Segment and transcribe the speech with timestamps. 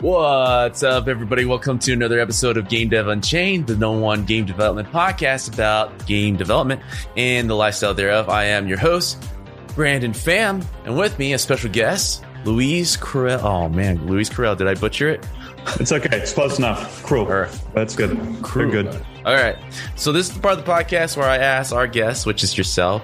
[0.00, 1.44] What's up, everybody?
[1.44, 6.06] Welcome to another episode of Game Dev Unchained, the number one game development podcast about
[6.06, 6.82] game development
[7.16, 8.28] and the lifestyle thereof.
[8.28, 9.20] I am your host,
[9.74, 13.42] Brandon Pham, and with me, a special guest, Louise Correll.
[13.42, 15.26] Oh man, Louise Correll, did I butcher it?
[15.80, 16.16] It's okay.
[16.16, 17.02] It's close enough.
[17.02, 17.50] Kruel.
[17.72, 18.10] That's good.
[18.40, 18.70] Kruel.
[18.70, 19.06] They're good.
[19.26, 19.58] All right.
[19.96, 22.56] So this is the part of the podcast where I ask our guest, which is
[22.56, 23.02] yourself,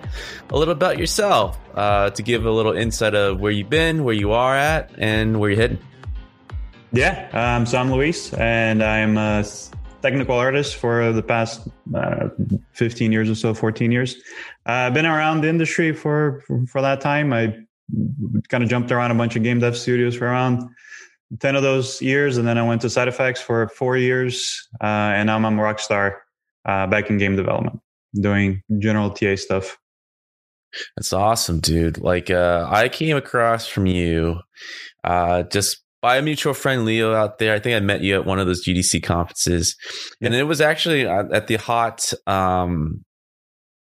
[0.49, 4.15] a little about yourself uh, to give a little insight of where you've been, where
[4.15, 5.79] you are at, and where you're heading.
[6.95, 9.45] Yeah, um, so I'm Luiz, and I'm a
[10.01, 12.29] technical artist for the past uh,
[12.75, 14.15] 15 years or so, 14 years.
[14.65, 17.33] Uh, I've been around the industry for, for, that time.
[17.33, 17.53] I
[18.49, 20.71] kind of jumped around a bunch of game dev studios for around
[21.41, 24.87] 10 of those years, and then I went to SideFX for four years, uh,
[25.19, 26.19] and now I'm a Rockstar
[26.65, 27.81] uh, back in game development,
[28.15, 29.77] doing general TA stuff.
[30.97, 31.99] That's awesome, dude.
[31.99, 34.39] Like, uh, I came across from you
[35.03, 37.55] uh, just by a mutual friend Leo out there.
[37.55, 39.75] I think I met you at one of those GDC conferences,
[40.21, 40.27] yeah.
[40.27, 43.03] and it was actually at the hot um,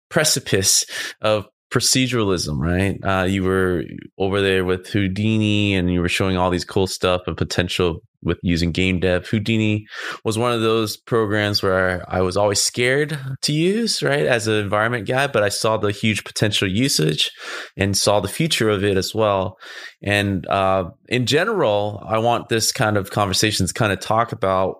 [0.09, 0.85] precipice
[1.21, 2.99] of proceduralism, right?
[3.01, 3.85] Uh, you were
[4.17, 8.39] over there with Houdini, and you were showing all these cool stuff and potential with
[8.43, 9.27] using game dev.
[9.27, 9.87] Houdini
[10.23, 14.55] was one of those programs where I was always scared to use, right, as an
[14.55, 17.31] environment guy, but I saw the huge potential usage
[17.77, 19.57] and saw the future of it as well.
[20.03, 24.77] And uh, in general, I want this kind of conversations kind of talk about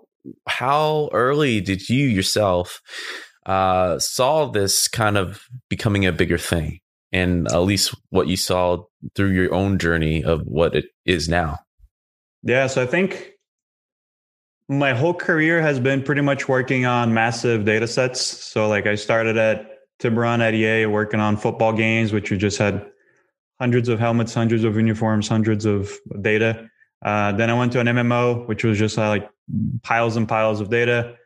[0.47, 2.81] how early did you yourself
[3.45, 6.79] uh, saw this kind of becoming a bigger thing,
[7.11, 8.83] and at least what you saw
[9.15, 11.59] through your own journey of what it is now.
[12.43, 13.30] Yeah, so I think
[14.71, 18.21] my whole career has been pretty much working on massive data sets.
[18.21, 22.57] So like I started at Tiburon at EA working on football games, which you just
[22.57, 22.89] had
[23.59, 26.69] hundreds of helmets, hundreds of uniforms, hundreds of data.
[27.03, 29.29] Uh, then I went to an MMO, which was just uh, like
[29.83, 31.17] piles and piles of data.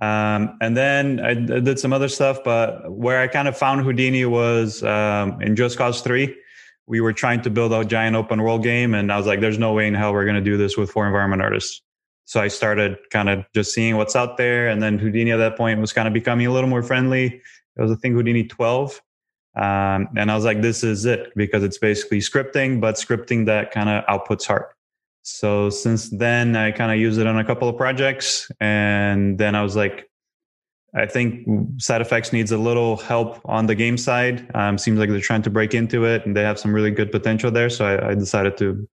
[0.00, 4.24] Um, and then I did some other stuff, but where I kind of found Houdini
[4.24, 6.32] was um, in Just Cause 3
[6.86, 9.58] we were trying to build a giant open world game and i was like there's
[9.58, 11.80] no way in hell we're going to do this with four environment artists
[12.24, 15.56] so i started kind of just seeing what's out there and then houdini at that
[15.56, 17.40] point was kind of becoming a little more friendly
[17.76, 19.00] it was a thing houdini 12
[19.56, 23.70] um, and i was like this is it because it's basically scripting but scripting that
[23.70, 24.74] kind of outputs heart
[25.22, 29.54] so since then i kind of used it on a couple of projects and then
[29.54, 30.08] i was like
[30.96, 31.46] I think
[31.78, 34.48] SideFX needs a little help on the game side.
[34.54, 37.10] Um, seems like they're trying to break into it, and they have some really good
[37.10, 37.68] potential there.
[37.68, 38.88] So I, I decided to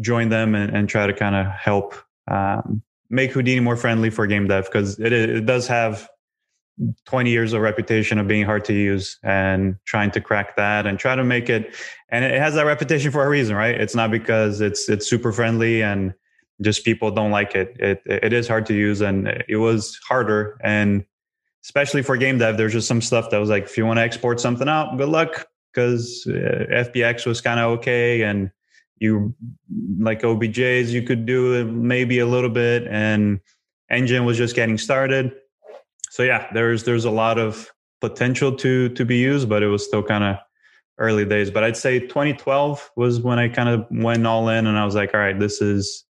[0.00, 1.94] join them and, and try to kind of help
[2.28, 6.08] um, make Houdini more friendly for game dev because it it does have
[7.06, 10.98] 20 years of reputation of being hard to use and trying to crack that and
[10.98, 11.74] try to make it
[12.10, 13.80] and it has that reputation for a reason right?
[13.80, 16.14] It's not because it's it's super friendly and
[16.62, 17.76] just people don't like it.
[17.78, 21.04] It it is hard to use and it was harder and
[21.66, 24.02] especially for game dev, there's just some stuff that was like, if you want to
[24.02, 28.52] export something out, good luck, because uh, FBX was kind of okay, and
[28.98, 29.34] you
[29.98, 33.40] like OBJs, you could do maybe a little bit, and
[33.90, 35.32] engine was just getting started.
[36.10, 37.70] So yeah, there's there's a lot of
[38.00, 40.36] potential to to be used, but it was still kind of
[40.98, 41.50] early days.
[41.50, 44.94] But I'd say 2012 was when I kind of went all in, and I was
[44.94, 46.04] like, all right, this is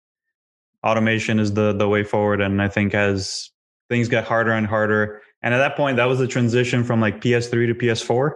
[0.85, 2.41] automation is the the way forward.
[2.41, 3.51] And I think as
[3.89, 7.21] things got harder and harder and at that point, that was the transition from like
[7.21, 8.33] PS3 to PS4.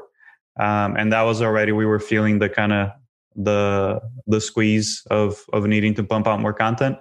[0.60, 2.90] Um, and that was already we were feeling the kind of
[3.38, 6.98] the the squeeze of of needing to pump out more content.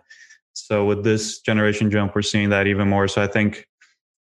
[0.54, 3.08] So with this generation jump, we're seeing that even more.
[3.08, 3.68] So I think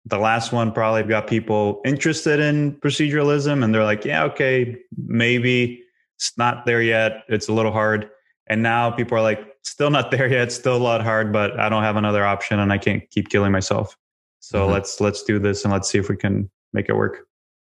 [0.06, 5.84] the last one probably got people interested in proceduralism, and they're like, yeah, okay, maybe
[6.18, 7.24] it's not there yet.
[7.30, 8.10] It's a little hard.
[8.48, 10.52] And now people are like, still not there yet.
[10.52, 13.52] Still a lot hard, but I don't have another option, and I can't keep killing
[13.52, 13.96] myself.
[14.40, 14.74] So mm-hmm.
[14.74, 17.28] let's let's do this and let's see if we can make it work.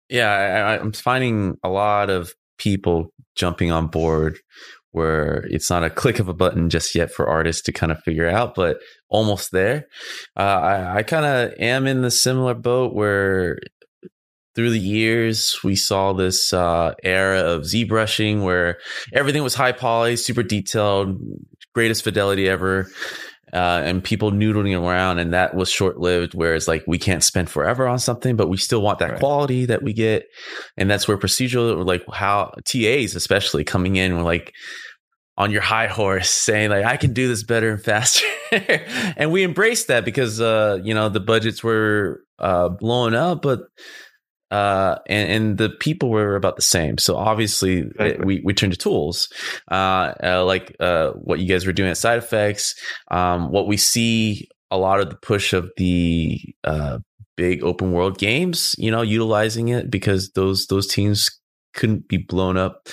[0.10, 4.40] Yeah, I, I'm finding a lot of people jumping on board
[4.92, 8.00] where it's not a click of a button just yet for artists to kind of
[8.04, 9.88] figure out, but almost there.
[10.38, 13.60] Uh, I, I kind of am in the similar boat where
[14.56, 18.78] through the years we saw this uh, era of ZBrushing where
[19.12, 21.20] everything was high poly, super detailed,
[21.74, 22.88] greatest fidelity ever.
[23.54, 26.34] Uh, and people noodling around, and that was short lived.
[26.34, 29.20] Whereas, like, we can't spend forever on something, but we still want that right.
[29.20, 30.26] quality that we get,
[30.76, 34.54] and that's where procedural, like, how TAs especially coming in, were like,
[35.38, 38.26] on your high horse saying like i can do this better and faster
[39.18, 43.62] and we embraced that because uh you know the budgets were uh blowing up but
[44.54, 48.26] uh and, and the people were about the same so obviously exactly.
[48.26, 49.30] we we turned to tools
[49.72, 52.76] uh, uh, like uh what you guys were doing at SideFX
[53.12, 57.00] um what we see a lot of the push of the uh
[57.36, 61.40] big open world games you know utilizing it because those those teams
[61.74, 62.88] couldn't be blown up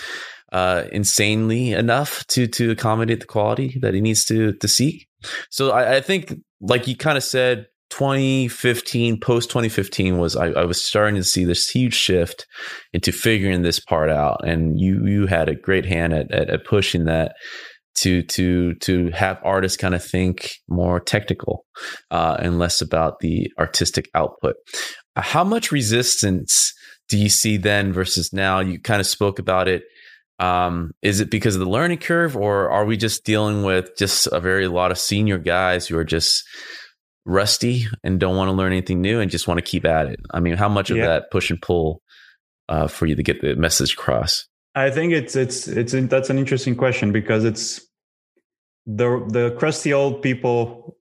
[0.53, 5.07] uh, insanely enough to to accommodate the quality that he needs to to seek.
[5.51, 10.65] So I, I think, like you kind of said, 2015, post 2015 was I, I,
[10.65, 12.47] was starting to see this huge shift
[12.93, 16.65] into figuring this part out, and you you had a great hand at at, at
[16.65, 17.33] pushing that
[17.97, 21.65] to to to have artists kind of think more technical
[22.11, 24.57] uh, and less about the artistic output.
[25.17, 26.73] How much resistance
[27.09, 28.61] do you see then versus now?
[28.61, 29.83] You kind of spoke about it
[30.41, 34.27] um, is it because of the learning curve, or are we just dealing with just
[34.29, 36.43] a very lot of senior guys who are just
[37.25, 40.21] rusty and don't want to learn anything new and just want to keep at it?
[40.33, 41.07] I mean, how much of yeah.
[41.07, 42.03] that push and pull
[42.69, 44.47] uh, for you to get the message across?
[44.75, 47.81] I think it's it's it's that's an interesting question because it's
[48.87, 50.97] the the crusty old people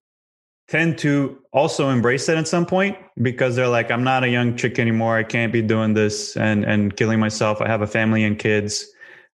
[0.68, 4.56] tend to also embrace it at some point because they're like i'm not a young
[4.56, 8.24] chick anymore i can't be doing this and and killing myself i have a family
[8.24, 8.86] and kids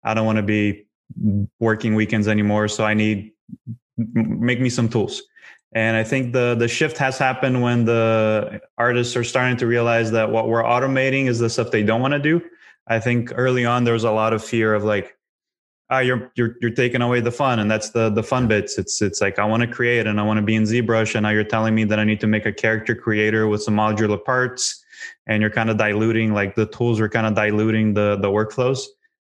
[0.04, 0.86] I don't want to be
[1.60, 2.68] working weekends anymore.
[2.68, 3.32] So I need
[3.96, 5.22] make me some tools.
[5.74, 10.10] And I think the the shift has happened when the artists are starting to realize
[10.10, 12.42] that what we're automating is the stuff they don't want to do.
[12.88, 15.16] I think early on there was a lot of fear of like,
[15.88, 18.76] ah, you're you're you're taking away the fun, and that's the the fun bits.
[18.78, 21.22] It's it's like I want to create and I want to be in ZBrush, and
[21.22, 24.22] now you're telling me that I need to make a character creator with some modular
[24.22, 24.84] parts,
[25.26, 28.80] and you're kind of diluting like the tools are kind of diluting the the workflows.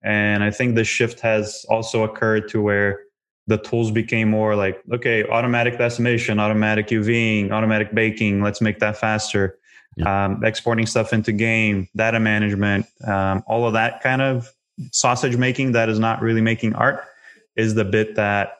[0.05, 3.01] And I think the shift has also occurred to where
[3.49, 8.43] the tools became more like, okay, automatic decimation, automatic UVing, automatic baking.
[8.43, 9.59] Let's make that faster.
[9.97, 10.27] Yeah.
[10.27, 14.49] Um, exporting stuff into game, data management, um, all of that kind of
[14.93, 17.05] sausage making that is not really making art
[17.57, 18.59] is the bit that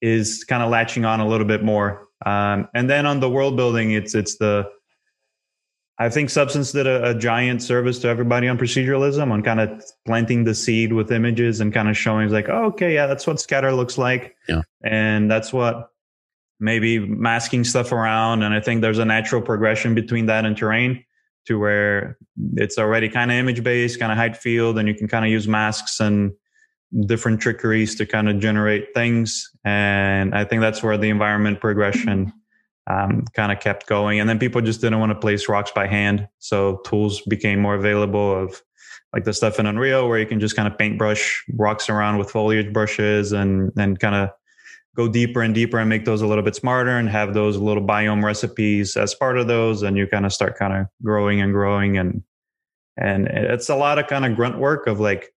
[0.00, 2.08] is kind of latching on a little bit more.
[2.26, 4.68] Um, and then on the world building, it's it's the
[6.00, 9.84] I think Substance did a, a, giant service to everybody on proceduralism on kind of
[10.06, 13.38] planting the seed with images and kind of showing like, oh, okay, yeah, that's what
[13.38, 14.34] scatter looks like.
[14.48, 14.62] Yeah.
[14.82, 15.90] And that's what
[16.58, 18.42] maybe masking stuff around.
[18.42, 21.04] And I think there's a natural progression between that and terrain
[21.46, 22.16] to where
[22.54, 25.30] it's already kind of image based, kind of height field, and you can kind of
[25.30, 26.32] use masks and
[27.04, 29.50] different trickeries to kind of generate things.
[29.64, 32.32] And I think that's where the environment progression
[32.86, 34.20] um, kind of kept going.
[34.20, 36.28] And then people just didn't want to place rocks by hand.
[36.38, 38.62] So tools became more available of
[39.12, 42.30] like the stuff in Unreal where you can just kind of paintbrush rocks around with
[42.30, 44.30] foliage brushes and then kind of
[44.96, 47.82] go deeper and deeper and make those a little bit smarter and have those little
[47.84, 49.82] biome recipes as part of those.
[49.82, 52.22] And you kind of start kind of growing and growing and
[52.96, 55.32] and it's a lot of kind of grunt work of like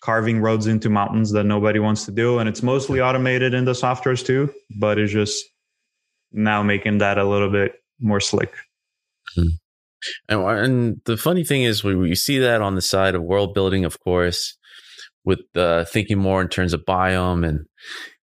[0.00, 2.38] carving roads into mountains that nobody wants to do.
[2.38, 5.44] And it's mostly automated in the softwares too, but it's just
[6.36, 8.54] now making that a little bit more slick.
[9.34, 9.48] Hmm.
[10.28, 13.54] And, and the funny thing is, we, we see that on the side of world
[13.54, 14.56] building, of course,
[15.24, 17.66] with uh, thinking more in terms of biome and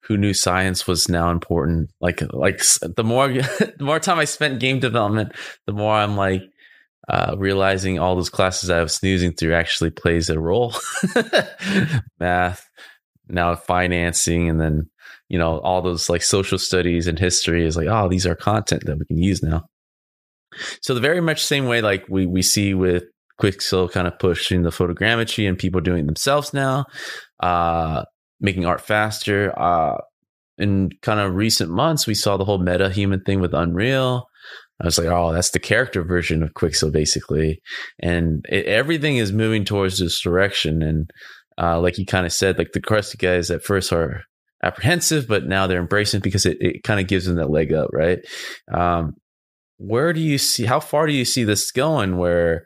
[0.04, 1.92] who knew science was now important.
[2.02, 5.34] Like, like the more the more time I spent game development,
[5.68, 6.42] the more I'm like
[7.08, 10.74] uh, realizing all those classes I was snoozing through actually plays a role.
[12.20, 12.68] Math,
[13.28, 14.90] now financing, and then
[15.30, 18.84] you know, all those like social studies and history is like, oh, these are content
[18.86, 19.64] that we can use now.
[20.82, 23.04] So the very much same way like we we see with
[23.40, 26.86] Quixel kind of pushing the photogrammetry and people doing themselves now,
[27.42, 28.04] uh,
[28.42, 29.58] making art faster.
[29.58, 29.98] Uh,
[30.58, 34.26] in kind of recent months, we saw the whole MetaHuman thing with Unreal.
[34.82, 37.62] I was like, oh, that's the character version of Quixel, basically.
[38.00, 40.82] And it, everything is moving towards this direction.
[40.82, 41.10] And
[41.58, 44.24] uh, like you kind of said, like the crusty guys at first are
[44.64, 47.90] apprehensive, but now they're embracing because it, it kind of gives them that leg up,
[47.94, 48.20] right?
[48.74, 49.16] Um,
[49.78, 52.18] where do you see, how far do you see this going?
[52.18, 52.66] Where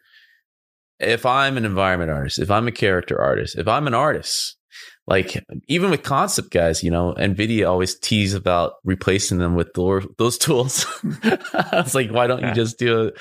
[1.00, 4.57] if I'm an environment artist, if I'm a character artist, if I'm an artist,
[5.05, 10.38] like even with concept guys, you know, Nvidia always tease about replacing them with those
[10.39, 10.85] tools.
[11.03, 13.12] it's like, why don't you just do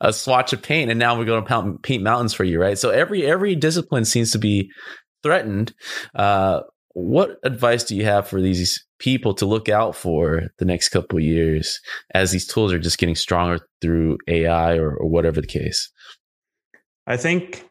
[0.00, 2.76] a, a, swatch of paint and now we're going to paint mountains for you, right?
[2.76, 4.70] So every every discipline seems to be
[5.22, 5.72] threatened.
[6.14, 6.60] Uh,
[6.98, 11.20] what advice do you have for these people to look out for the next couple
[11.20, 11.80] years
[12.14, 15.90] as these tools are just getting stronger through AI or, or whatever the case?
[17.06, 17.64] I think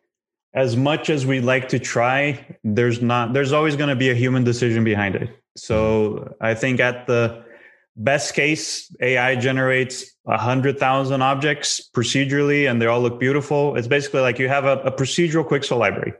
[0.54, 4.16] as much as we like to try, there's not there's always going to be a
[4.16, 5.30] human decision behind it.
[5.58, 7.44] So I think at the
[7.98, 13.76] best case, AI generates a hundred thousand objects procedurally, and they all look beautiful.
[13.76, 16.14] It's basically like you have a, a procedural Quixel library.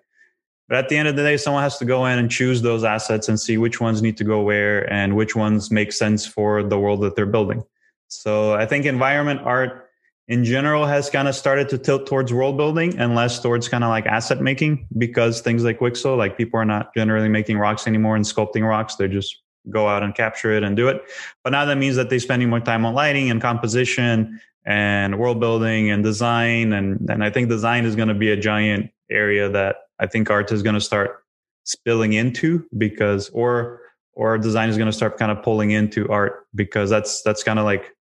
[0.68, 2.84] But at the end of the day, someone has to go in and choose those
[2.84, 6.62] assets and see which ones need to go where and which ones make sense for
[6.62, 7.64] the world that they're building.
[8.10, 9.90] So I think environment art
[10.28, 13.84] in general has kind of started to tilt towards world building and less towards kind
[13.84, 17.88] of like asset making because things like Quixel, like people are not generally making rocks
[17.88, 18.96] anymore and sculpting rocks.
[18.96, 21.02] They just go out and capture it and do it.
[21.44, 25.40] But now that means that they're spending more time on lighting and composition and world
[25.40, 26.74] building and design.
[26.74, 30.30] And, and I think design is going to be a giant area that I think
[30.30, 31.24] art is going to start
[31.64, 33.82] spilling into because, or,
[34.14, 37.60] or design is going to start kind of pulling into art because that's, that's kind
[37.60, 37.96] of like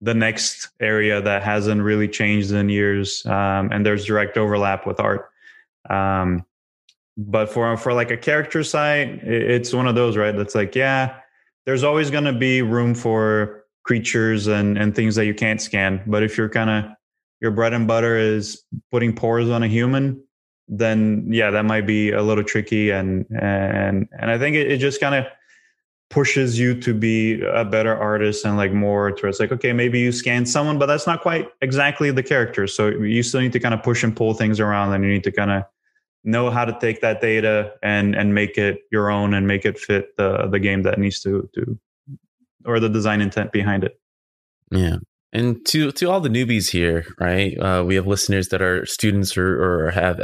[0.00, 5.00] the next area that hasn't really changed in years um, and there's direct overlap with
[5.00, 5.30] art.
[5.88, 6.44] Um,
[7.16, 10.36] but for for like a character side it's one of those right?
[10.36, 11.20] That's like yeah
[11.64, 16.02] there's always going to be room for creatures and and things that you can't scan.
[16.06, 16.92] But if you're kind of
[17.40, 20.22] your bread and butter is putting pores on a human
[20.68, 22.90] then yeah that might be a little tricky.
[22.90, 25.26] And and and i think it, it just kind of
[26.08, 30.12] pushes you to be a better artist and like more towards like okay maybe you
[30.12, 32.66] scan someone but that's not quite exactly the character.
[32.68, 35.24] So you still need to kind of push and pull things around and you need
[35.24, 35.64] to kind of
[36.22, 39.78] know how to take that data and and make it your own and make it
[39.78, 41.78] fit the the game that needs to to
[42.64, 43.98] or the design intent behind it.
[44.70, 44.98] Yeah
[45.36, 47.56] and to to all the newbies here, right?
[47.58, 50.20] Uh, we have listeners that are students or, or have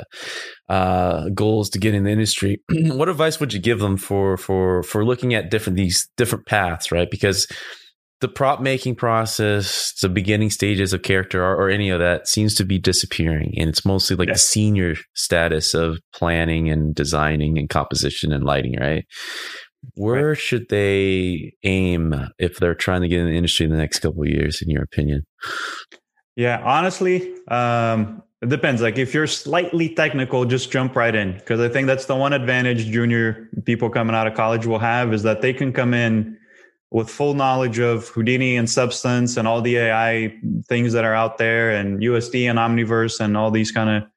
[0.70, 2.62] uh, goals to get in the industry.
[2.70, 6.90] what advice would you give them for for for looking at different these different paths,
[6.90, 7.10] right?
[7.10, 7.46] Because
[8.22, 12.54] the prop making process, the beginning stages of character or, or any of that seems
[12.54, 14.40] to be disappearing, and it's mostly like yes.
[14.40, 19.04] the senior status of planning and designing and composition and lighting, right?
[19.94, 20.38] Where right.
[20.38, 24.22] should they aim if they're trying to get in the industry in the next couple
[24.22, 25.26] of years, in your opinion?
[26.36, 28.80] Yeah, honestly, um, it depends.
[28.80, 32.32] Like if you're slightly technical, just jump right in because I think that's the one
[32.32, 36.38] advantage junior people coming out of college will have is that they can come in
[36.90, 40.34] with full knowledge of Houdini and Substance and all the AI
[40.68, 44.10] things that are out there and USD and Omniverse and all these kind of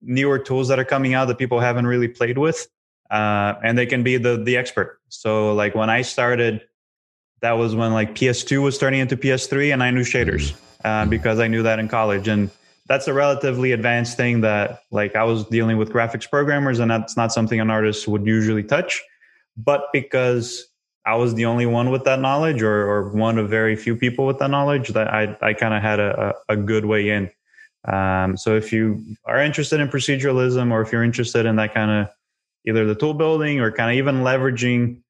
[0.00, 2.68] newer tools that are coming out that people haven't really played with
[3.10, 5.00] uh, and they can be the the expert.
[5.08, 6.62] So like when I started,
[7.40, 11.38] that was when like PS2 was turning into PS3, and I knew shaders uh, because
[11.38, 12.50] I knew that in college, and
[12.86, 17.16] that's a relatively advanced thing that like I was dealing with graphics programmers, and that's
[17.16, 19.02] not something an artist would usually touch.
[19.56, 20.66] But because
[21.04, 24.26] I was the only one with that knowledge, or, or one of very few people
[24.26, 27.30] with that knowledge, that I I kind of had a, a, a good way in.
[27.86, 31.90] Um, so if you are interested in proceduralism, or if you're interested in that kind
[31.90, 32.08] of
[32.68, 35.00] either the tool building or kind of even leveraging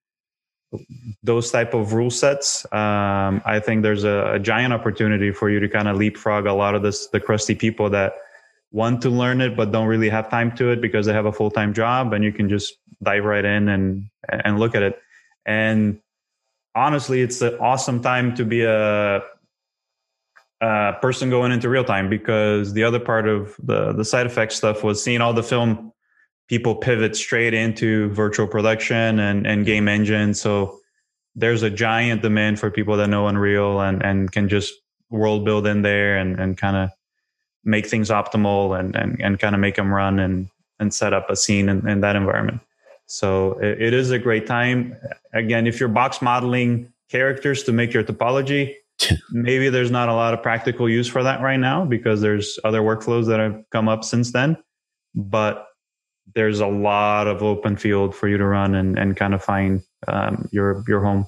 [1.22, 5.58] those type of rule sets um, i think there's a, a, giant opportunity for you
[5.60, 8.12] to kind of leapfrog a lot of this the crusty people that
[8.70, 11.32] want to learn it but don't really have time to it because they have a
[11.32, 14.98] full-time job and you can just dive right in and and look at it.
[15.46, 16.00] And
[16.74, 19.22] honestly it's an awesome time to be a,
[20.60, 24.84] a person going into real time because the other part of the the SideFX stuff
[24.84, 25.92] was seeing all the film
[26.48, 30.34] people pivot straight into virtual production and, and game engine.
[30.34, 30.80] So
[31.34, 34.72] there's a giant demand for people that know Unreal and, and can just
[35.10, 36.90] world build in there and, and kind of
[37.64, 40.48] make things optimal and, and, and kind of make them run and,
[40.80, 42.60] and set up a scene in, in that environment.
[43.06, 44.96] So it, it is a great time.
[45.34, 48.74] Again, if you're box modeling characters to make your topology,
[49.30, 52.80] maybe there's not a lot of practical use for that right now because there's other
[52.80, 54.56] workflows that have come up since then.
[55.14, 55.67] But
[56.34, 59.82] there's a lot of open field for you to run and, and kind of find
[60.06, 61.26] um, your your home.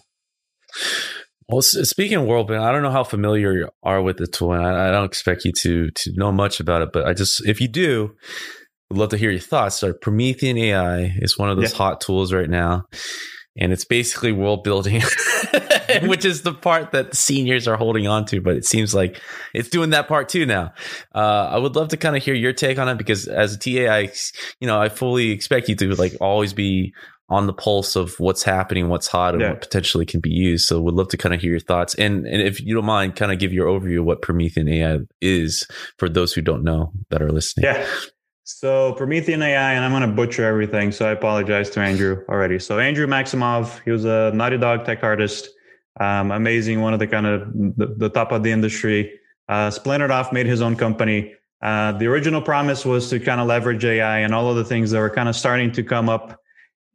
[1.49, 4.65] Well, speaking of world, I don't know how familiar you are with the tool, and
[4.65, 6.91] I, I, don't expect you to to know much about it.
[6.93, 8.15] But I just, if you do,
[8.89, 9.77] would love to hear your thoughts.
[9.77, 11.79] So Promethean AI is one of those yeah.
[11.79, 12.85] hot tools right now.
[13.57, 15.03] And it's basically world building,
[16.03, 18.41] which is the part that seniors are holding on to.
[18.41, 19.21] But it seems like
[19.55, 20.73] it's doing that part too now.
[21.15, 23.59] Uh, I would love to kind of hear your take on it because as a
[23.59, 24.13] TA, I,
[24.61, 26.95] you know, I fully expect you to like always be
[27.31, 29.51] on the pulse of what's happening, what's hot, and yeah.
[29.51, 30.67] what potentially can be used.
[30.67, 33.17] So, would love to kind of hear your thoughts, and and if you don't mind,
[33.17, 35.67] kind of give your overview of what Promethean AI is
[35.97, 37.65] for those who don't know that are listening.
[37.65, 37.87] Yeah.
[38.59, 42.59] So Promethean AI, and I'm going to butcher everything, so I apologize to Andrew already.
[42.59, 45.51] So Andrew Maximov, he was a Naughty Dog tech artist,
[46.01, 49.19] um, amazing, one of the kind of the, the top of the industry.
[49.49, 51.35] Uh, splintered off, made his own company.
[51.63, 54.91] Uh, the original promise was to kind of leverage AI and all of the things
[54.91, 56.41] that were kind of starting to come up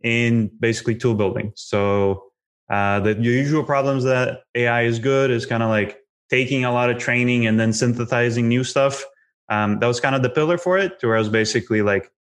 [0.04, 1.52] in basically tool building.
[1.56, 2.32] So
[2.70, 6.90] uh, the usual problems that AI is good is kind of like taking a lot
[6.90, 9.06] of training and then synthesizing new stuff.
[9.50, 12.12] Um, that was kind of the pillar for it, to where I was basically like,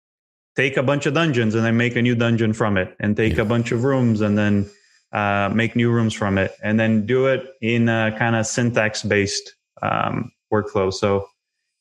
[0.56, 3.36] take a bunch of dungeons and then make a new dungeon from it, and take
[3.36, 3.42] yeah.
[3.42, 4.70] a bunch of rooms and then
[5.12, 9.02] uh, make new rooms from it, and then do it in a kind of syntax
[9.02, 10.92] based um, workflow.
[10.92, 11.26] So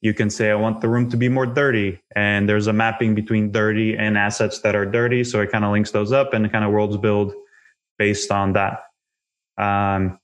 [0.01, 1.97] you can say, I want the room to be more dirty.
[2.13, 5.23] And there's a mapping between dirty and assets that are dirty.
[5.23, 7.33] So it kind of links those up and kind of worlds build
[7.97, 8.83] based on that.
[9.57, 10.19] Um,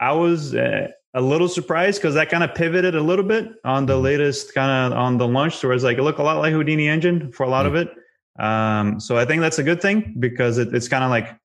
[0.00, 3.86] I was uh, a little surprised because that kind of pivoted a little bit on
[3.86, 4.04] the mm-hmm.
[4.04, 5.62] latest kind of on the launch.
[5.62, 7.76] It's like it looked a lot like Houdini engine for a lot mm-hmm.
[7.76, 8.42] of it.
[8.42, 11.36] Um, so I think that's a good thing because it, it's kind of like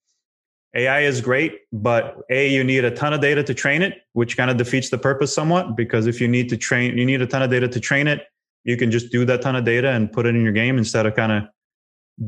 [0.73, 4.37] AI is great, but A, you need a ton of data to train it, which
[4.37, 7.27] kind of defeats the purpose somewhat because if you need to train, you need a
[7.27, 8.25] ton of data to train it,
[8.63, 11.05] you can just do that ton of data and put it in your game instead
[11.05, 11.43] of kind of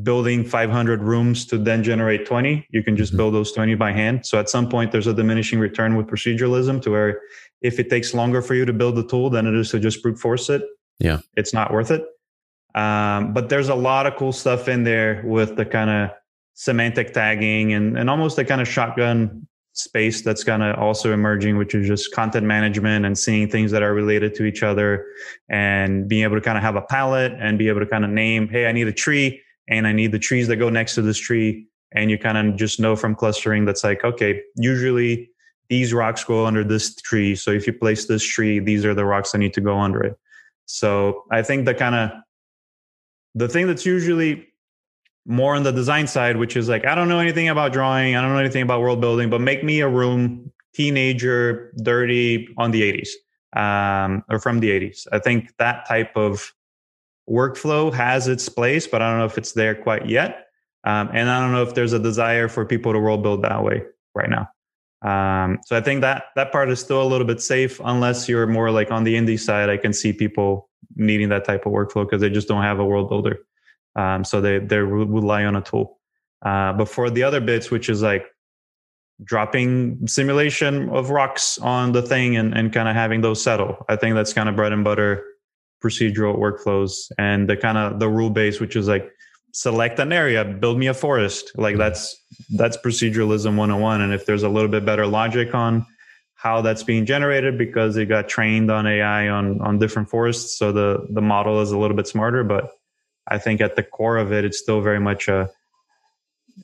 [0.03, 2.67] building 500 rooms to then generate 20.
[2.69, 3.17] You can just mm-hmm.
[3.17, 4.25] build those 20 by hand.
[4.25, 7.21] So at some point, there's a diminishing return with proceduralism to where
[7.61, 10.03] if it takes longer for you to build the tool than it is to just
[10.03, 10.63] brute force it,
[10.99, 12.03] yeah, it's not worth it.
[12.75, 16.11] Um, but there's a lot of cool stuff in there with the kind of
[16.53, 21.57] semantic tagging and, and almost a kind of shotgun space that's kind of also emerging,
[21.57, 25.05] which is just content management and seeing things that are related to each other
[25.49, 28.11] and being able to kind of have a palette and be able to kind of
[28.11, 31.01] name, hey, I need a tree and I need the trees that go next to
[31.01, 31.65] this tree.
[31.93, 35.29] And you kind of just know from clustering that's like, okay, usually
[35.69, 37.35] these rocks go under this tree.
[37.35, 40.03] So if you place this tree, these are the rocks that need to go under
[40.03, 40.19] it.
[40.65, 42.11] So I think the kind of
[43.35, 44.47] the thing that's usually
[45.25, 48.15] more on the design side, which is like, I don't know anything about drawing.
[48.15, 52.71] I don't know anything about world building, but make me a room, teenager, dirty on
[52.71, 53.09] the 80s
[53.55, 55.07] um, or from the 80s.
[55.11, 56.51] I think that type of
[57.29, 60.47] workflow has its place, but I don't know if it's there quite yet.
[60.83, 63.63] Um, and I don't know if there's a desire for people to world build that
[63.63, 63.83] way
[64.15, 64.49] right now.
[65.01, 68.47] Um, so I think that that part is still a little bit safe unless you're
[68.47, 69.69] more like on the indie side.
[69.69, 72.85] I can see people needing that type of workflow because they just don't have a
[72.85, 73.39] world builder.
[73.95, 75.99] Um, so they they rely on a tool.
[76.41, 78.25] Uh, but for the other bits, which is like
[79.23, 83.95] dropping simulation of rocks on the thing and, and kind of having those settle, I
[83.95, 85.23] think that's kind of bread and butter
[85.83, 89.11] procedural workflows and the kind of the rule base, which is like
[89.53, 91.51] select an area, build me a forest.
[91.55, 91.79] Like mm-hmm.
[91.79, 92.15] that's
[92.55, 94.01] that's proceduralism 101.
[94.01, 95.85] And if there's a little bit better logic on
[96.35, 100.71] how that's being generated because it got trained on AI on on different forests, so
[100.71, 102.71] the the model is a little bit smarter, but
[103.27, 105.49] I think at the core of it, it's still very much a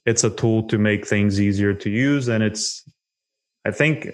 [0.06, 2.84] it's a tool to make things easier to use, and it's
[3.66, 4.08] I think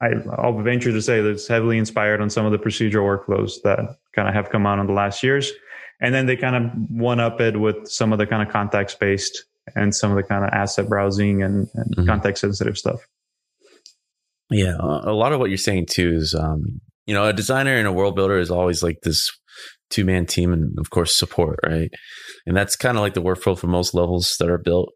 [0.00, 0.10] I,
[0.42, 3.78] will venture to say that it's heavily inspired on some of the procedural workflows that
[4.14, 5.50] kind of have come out in the last years,
[6.00, 9.00] and then they kind of one up it with some of the kind of context
[9.00, 12.06] based and some of the kind of asset browsing and, and mm-hmm.
[12.06, 13.00] context sensitive stuff.
[14.50, 17.86] Yeah, a lot of what you're saying too is, um, you know, a designer and
[17.86, 19.30] a world builder is always like this
[19.90, 21.90] two man team and of course support, right?
[22.46, 24.92] And that's kind of like the workflow for most levels that are built.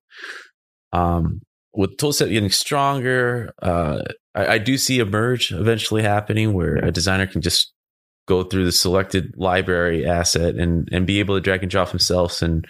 [0.92, 1.40] Um,
[1.74, 4.02] with toolset getting stronger, uh,
[4.34, 7.72] I, I, do see a merge eventually happening where a designer can just
[8.26, 12.42] go through the selected library asset and and be able to drag and drop themselves
[12.42, 12.66] and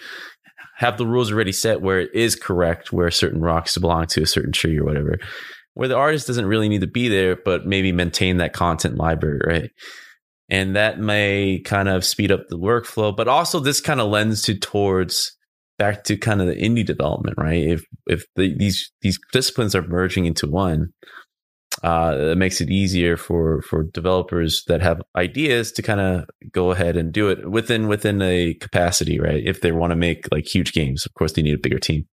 [0.77, 4.27] have the rules already set where it is correct where certain rocks belong to a
[4.27, 5.19] certain tree or whatever.
[5.75, 9.41] Where the artist doesn't really need to be there, but maybe maintain that content library,
[9.45, 9.71] right?
[10.49, 14.43] and that may kind of speed up the workflow but also this kind of lends
[14.43, 15.37] to towards
[15.85, 19.87] back to kind of the indie development right if if the, these these disciplines are
[19.87, 20.93] merging into one
[21.83, 26.71] uh, it makes it easier for for developers that have ideas to kind of go
[26.71, 30.47] ahead and do it within within a capacity right if they want to make like
[30.47, 32.07] huge games of course they need a bigger team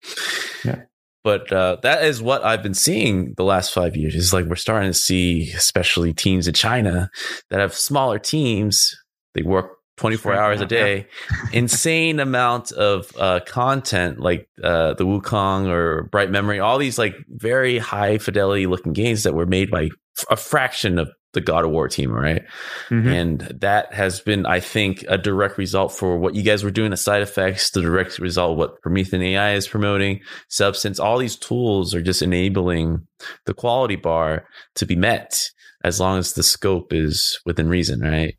[0.65, 0.81] yeah
[1.23, 4.15] but uh, that is what I've been seeing the last five years.
[4.15, 7.11] Is like we're starting to see, especially teams in China
[7.51, 8.95] that have smaller teams.
[9.35, 11.05] They work 24 hours a day,
[11.53, 17.13] insane amount of uh, content like uh, the Wukong or Bright Memory, all these like
[17.27, 19.89] very high fidelity looking games that were made by
[20.31, 22.41] a fraction of the God of War team, right?
[22.89, 23.07] Mm-hmm.
[23.09, 26.89] And that has been, I think, a direct result for what you guys were doing,
[26.89, 30.99] the SideFX, the direct result of what Promethean AI is promoting, Substance.
[30.99, 33.05] All these tools are just enabling
[33.45, 35.51] the quality bar to be met
[35.83, 38.33] as long as the scope is within reason, right?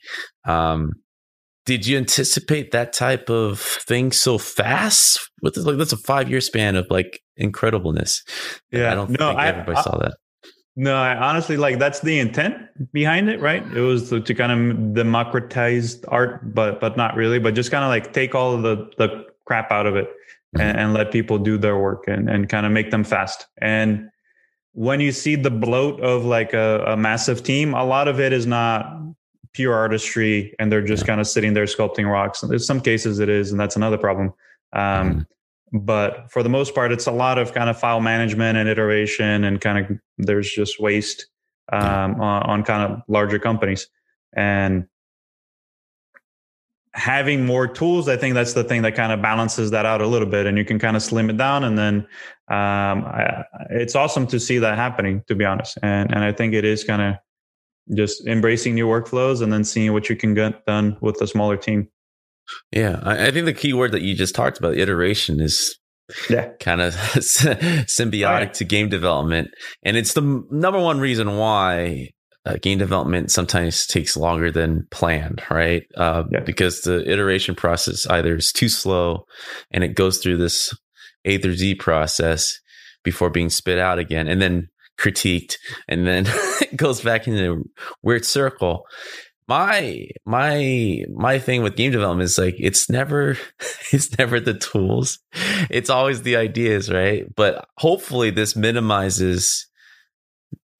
[0.44, 0.90] Um,
[1.64, 5.30] did you anticipate that type of thing so fast?
[5.42, 8.20] With like that's a five year span of like incredibleness.
[8.70, 10.14] Yeah, I don't no, think I, everybody I, saw that.
[10.74, 12.56] No, I honestly like that's the intent
[12.92, 13.64] behind it, right?
[13.74, 17.84] It was to, to kind of democratize art, but but not really, but just kind
[17.84, 20.60] of like take all of the the crap out of it mm-hmm.
[20.60, 23.46] and, and, let people do their work and and kind of make them fast.
[23.60, 24.08] And
[24.72, 28.32] when you see the bloat of like a, a massive team, a lot of it
[28.32, 28.86] is not
[29.52, 31.08] pure artistry, and they're just yeah.
[31.08, 32.42] kind of sitting there sculpting rocks.
[32.42, 34.32] In some cases, it is, and that's another problem.
[34.72, 35.20] Um, mm-hmm
[35.72, 39.44] but for the most part it's a lot of kind of file management and iteration
[39.44, 41.26] and kind of there's just waste
[41.72, 43.88] um, on, on, kind of larger companies
[44.34, 44.86] and
[46.92, 50.06] having more tools i think that's the thing that kind of balances that out a
[50.06, 52.06] little bit and you can kind of slim it down and then
[52.48, 56.52] um, I, it's awesome to see that happening to be honest and and i think
[56.52, 57.14] it is kind of
[57.94, 61.56] just embracing new workflows and then seeing what you can get done with a smaller
[61.56, 61.88] team
[62.70, 65.78] yeah, I, I think the key word that you just talked about, iteration, is
[66.28, 66.50] yeah.
[66.60, 68.54] kind of symbiotic right.
[68.54, 69.48] to game development.
[69.82, 72.10] And it's the number one reason why
[72.44, 75.84] uh, game development sometimes takes longer than planned, right?
[75.96, 76.40] Uh, yeah.
[76.40, 79.24] Because the iteration process either is too slow
[79.70, 80.72] and it goes through this
[81.24, 82.58] A through Z process
[83.04, 84.68] before being spit out again and then
[85.02, 85.56] critiqued
[85.88, 86.24] and then
[86.60, 88.86] it goes back into a weird circle.
[89.48, 93.36] My my my thing with game development is like it's never
[93.92, 95.18] it's never the tools.
[95.68, 97.24] It's always the ideas right?
[97.34, 99.66] But hopefully this minimizes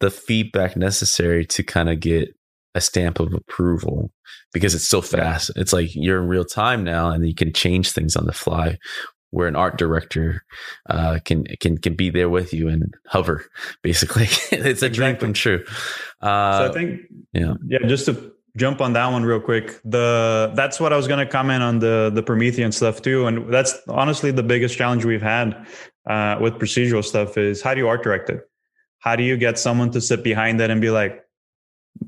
[0.01, 2.29] the feedback necessary to kind of get
[2.75, 4.11] a stamp of approval
[4.53, 5.51] because it's so fast.
[5.57, 8.79] It's like you're in real time now and you can change things on the fly
[9.33, 10.45] where an art director
[10.88, 13.45] uh, can can can be there with you and hover
[13.83, 14.88] basically it's a exactly.
[14.90, 15.64] dream come true
[16.21, 17.01] uh, so i think
[17.33, 19.81] yeah yeah just to jump on that one real quick.
[19.85, 23.53] The that's what I was going to comment on the the Promethean stuff too, and
[23.53, 25.66] that's honestly the biggest challenge we've had
[26.07, 28.49] uh, with procedural stuff is how do you art direct it?
[28.99, 31.25] How do you get someone to sit behind that and be like,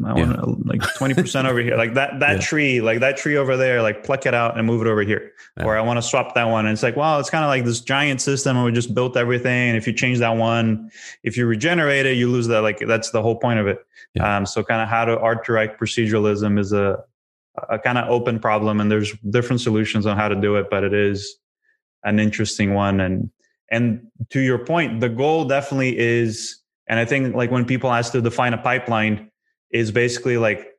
[0.05, 0.27] I yeah.
[0.27, 1.77] want like 20% over here.
[1.77, 2.41] Like that, that yeah.
[2.41, 5.33] tree, like that tree over there, like pluck it out and move it over here.
[5.57, 5.65] Yeah.
[5.65, 6.67] Or I want to swap that one.
[6.67, 9.17] And it's like, well, it's kind of like this giant system and we just built
[9.17, 9.71] everything.
[9.71, 10.91] And if you change that one,
[11.23, 12.63] if you regenerate it, you lose that.
[12.63, 13.79] Like that's the whole point of it.
[14.21, 17.03] Um, so kind of how to art direct proceduralism is a,
[17.69, 20.85] a kind of open problem and there's different solutions on how to do it, but
[20.85, 21.37] it is
[22.05, 23.01] an interesting one.
[23.01, 23.31] And,
[23.71, 28.13] and to your point, the goal definitely is, and I think like when people ask
[28.13, 29.31] to define a pipeline,
[29.75, 30.71] is basically like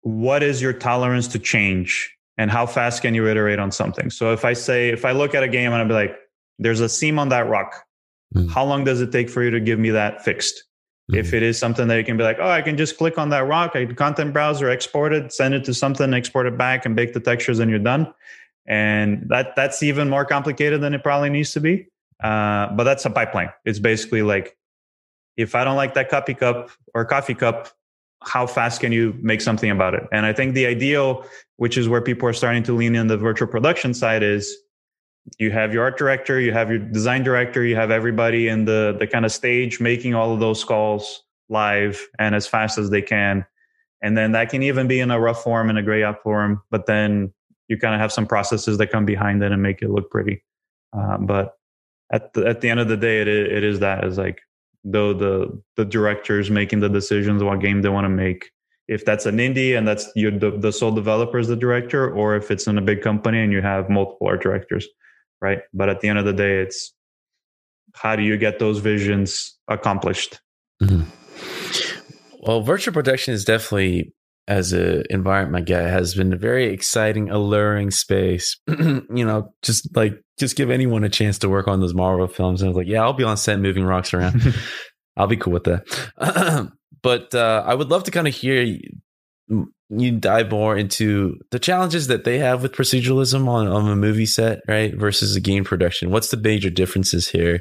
[0.00, 2.10] what is your tolerance to change?
[2.36, 4.10] And how fast can you iterate on something?
[4.10, 6.16] So if i say if i look at a game and i'll be like
[6.58, 7.84] there's a seam on that rock.
[8.34, 8.50] Mm.
[8.50, 10.64] how long does it take for you to give me that fixed?
[11.10, 11.18] Mm.
[11.18, 13.28] if it is something that you can be like oh i can just click on
[13.28, 16.86] that rock i can content browser export it send it to something export it back
[16.86, 18.12] and bake the textures and you're done.
[18.66, 21.86] And that that's even more complicated than it probably needs to be.
[22.22, 23.50] Uh, but that's a pipeline.
[23.64, 24.56] It's basically like
[25.36, 27.68] if I don't like that coffee cup or coffee cup,
[28.22, 30.04] how fast can you make something about it?
[30.12, 33.16] And I think the ideal, which is where people are starting to lean in the
[33.16, 34.56] virtual production side, is
[35.38, 38.96] you have your art director, you have your design director, you have everybody in the
[38.98, 43.02] the kind of stage making all of those calls live and as fast as they
[43.02, 43.44] can.
[44.02, 46.62] And then that can even be in a rough form and a gray out form,
[46.70, 47.32] but then
[47.68, 50.44] you kind of have some processes that come behind it and make it look pretty.
[50.92, 51.56] Uh, but
[52.12, 54.40] at the, at the end of the day, it it is that is like
[54.84, 58.50] though the the directors making the decisions what game they want to make.
[58.86, 62.36] If that's an indie and that's you the, the sole developer is the director or
[62.36, 64.86] if it's in a big company and you have multiple art directors
[65.44, 65.60] right?
[65.74, 66.92] But at the end of the day it's
[67.94, 70.40] how do you get those visions accomplished?
[70.82, 71.04] Mm-hmm.
[72.40, 74.12] well virtual production is definitely
[74.46, 80.14] as a environment guy has been a very exciting alluring space you know just like
[80.38, 82.60] just give anyone a chance to work on those Marvel films.
[82.60, 84.54] And I was like, yeah, I'll be on set moving rocks around.
[85.16, 86.72] I'll be cool with that.
[87.02, 88.80] but uh, I would love to kind of hear you,
[89.90, 94.26] you dive more into the challenges that they have with proceduralism on, on a movie
[94.26, 94.92] set, right?
[94.96, 96.10] Versus a game production.
[96.10, 97.60] What's the major differences here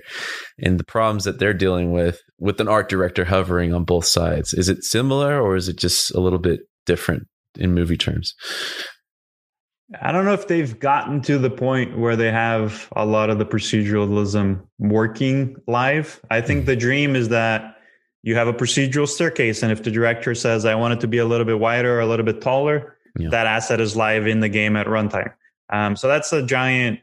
[0.58, 4.54] and the problems that they're dealing with with an art director hovering on both sides?
[4.54, 8.36] Is it similar or is it just a little bit different in movie terms?
[10.02, 13.38] I don't know if they've gotten to the point where they have a lot of
[13.38, 16.20] the proceduralism working live.
[16.32, 16.68] I think mm-hmm.
[16.68, 17.78] the dream is that
[18.24, 21.18] you have a procedural staircase, and if the director says, I want it to be
[21.18, 23.30] a little bit wider or a little bit taller, yeah.
[23.30, 25.34] that asset is live in the game at runtime.
[25.72, 27.00] Um, so that's a giant,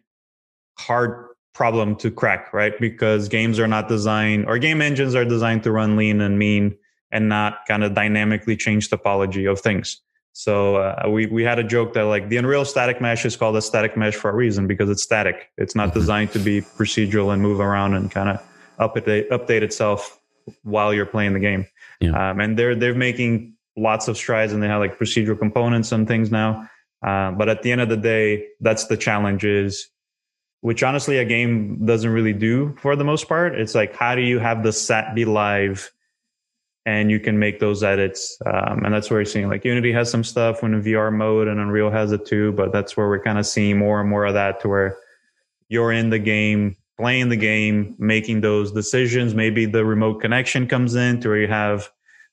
[0.79, 2.73] hard problem to crack, right?
[2.81, 6.77] Because games are not designed, or game engines are designed to run lean and mean
[7.13, 10.01] and not kind of dynamically change topology of things.
[10.33, 13.57] So uh, we we had a joke that like the Unreal static mesh is called
[13.57, 15.51] a static mesh for a reason because it's static.
[15.57, 15.99] It's not mm-hmm.
[15.99, 18.43] designed to be procedural and move around and kind of
[18.79, 20.21] update update itself
[20.63, 21.67] while you're playing the game.
[22.01, 22.31] Yeah.
[22.31, 26.07] Um, and they're they're making lots of strides and they have like procedural components and
[26.07, 26.69] things now.
[27.05, 29.89] Uh, but at the end of the day, that's the challenge is,
[30.61, 33.55] which honestly a game doesn't really do for the most part.
[33.55, 35.91] It's like how do you have the set be live
[36.87, 38.39] and you can make those edits.
[38.47, 41.49] Um, and that's where you're seeing like Unity has some stuff when in VR mode
[41.49, 42.53] and Unreal has it too.
[42.53, 44.97] But that's where we're kind of seeing more and more of that to where
[45.69, 49.35] you're in the game, playing the game, making those decisions.
[49.35, 51.91] Maybe the remote connection comes in to where you have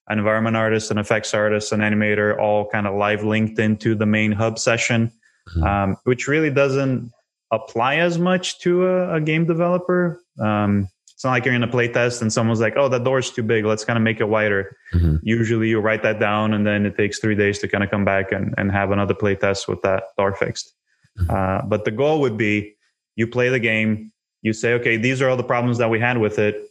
[0.08, 4.06] an environment artist, an effects artist, an animator, all kind of live linked into the
[4.06, 5.12] main hub session,
[5.50, 5.64] mm-hmm.
[5.64, 7.12] um, which really doesn't
[7.52, 10.22] apply as much to a, a game developer.
[10.40, 13.42] Um, it's not like you're in a playtest and someone's like, "Oh, that door's too
[13.42, 13.66] big.
[13.66, 15.16] Let's kind of make it wider." Mm-hmm.
[15.24, 18.06] Usually, you write that down, and then it takes three days to kind of come
[18.06, 20.76] back and, and have another playtest with that door fixed.
[21.20, 21.34] Mm-hmm.
[21.36, 22.76] Uh, but the goal would be
[23.16, 24.12] you play the game,
[24.44, 26.68] you say, "Okay, these are all the problems that we had with it."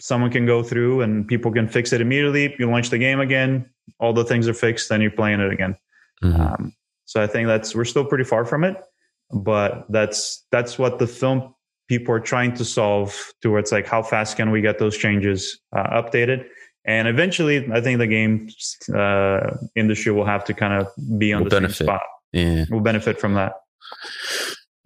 [0.00, 2.56] Someone can go through and people can fix it immediately.
[2.58, 3.70] You launch the game again,
[4.00, 5.76] all the things are fixed, then you're playing it again.
[6.24, 6.40] Mm-hmm.
[6.40, 8.82] Um, so I think that's we're still pretty far from it,
[9.30, 11.54] but that's that's what the film
[11.88, 16.02] people are trying to solve towards like how fast can we get those changes uh,
[16.02, 16.44] updated
[16.84, 18.48] and eventually i think the game
[18.94, 21.76] uh, industry will have to kind of be on will the benefit.
[21.76, 23.54] same spot yeah will benefit from that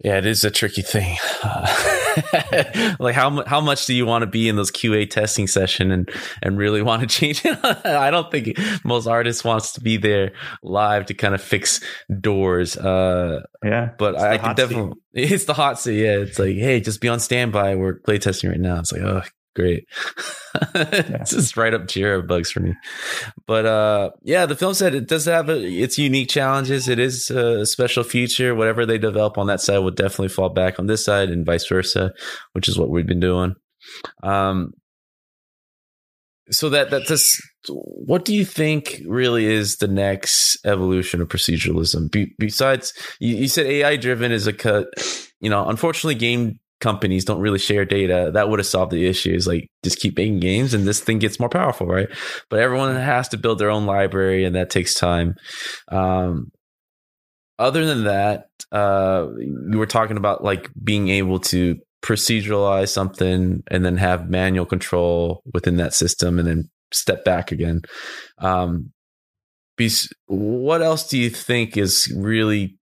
[0.03, 1.17] yeah, it is a tricky thing.
[2.99, 6.09] Like how how much do you want to be in those QA testing session and
[6.41, 7.57] and really want to change it?
[7.63, 11.81] I don't think most artists wants to be there live to kind of fix
[12.19, 12.77] doors.
[12.77, 14.91] Uh, yeah, but I, I can definitely.
[14.91, 14.97] Seat.
[15.13, 16.03] It's the hot seat.
[16.03, 17.75] Yeah, it's like, hey, just be on standby.
[17.75, 18.79] We're play testing right now.
[18.79, 19.23] It's like, oh,
[19.55, 19.85] great.
[20.75, 22.73] it's just write up Jira bugs for me.
[23.45, 26.87] But uh, yeah, the film said it does have a, its unique challenges.
[26.87, 28.55] It is a special feature.
[28.55, 31.67] Whatever they develop on that side will definitely fall back on this side and vice
[31.67, 32.13] versa,
[32.53, 33.55] which is what we've been doing.
[34.23, 34.73] Um,
[36.51, 42.11] so that that this, what do you think really is the next evolution of proceduralism?
[42.11, 44.87] Be, besides, you, you said AI driven is a cut.
[45.39, 49.47] You know, unfortunately, game companies don't really share data, that would have solved the issues.
[49.47, 52.09] Like just keep making games and this thing gets more powerful, right?
[52.49, 55.35] But everyone has to build their own library and that takes time.
[55.89, 56.51] Um,
[57.57, 63.85] other than that, uh, you were talking about like being able to proceduralize something and
[63.85, 67.81] then have manual control within that system and then step back again.
[68.39, 68.91] Um,
[70.27, 72.77] what else do you think is really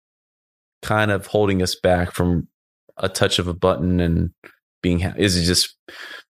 [0.82, 2.48] kind of holding us back from
[2.98, 4.30] a touch of a button and
[4.82, 5.76] being is it just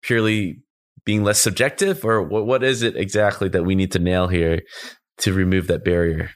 [0.03, 0.61] purely
[1.05, 4.61] being less subjective or what, what is it exactly that we need to nail here
[5.19, 6.31] to remove that barrier?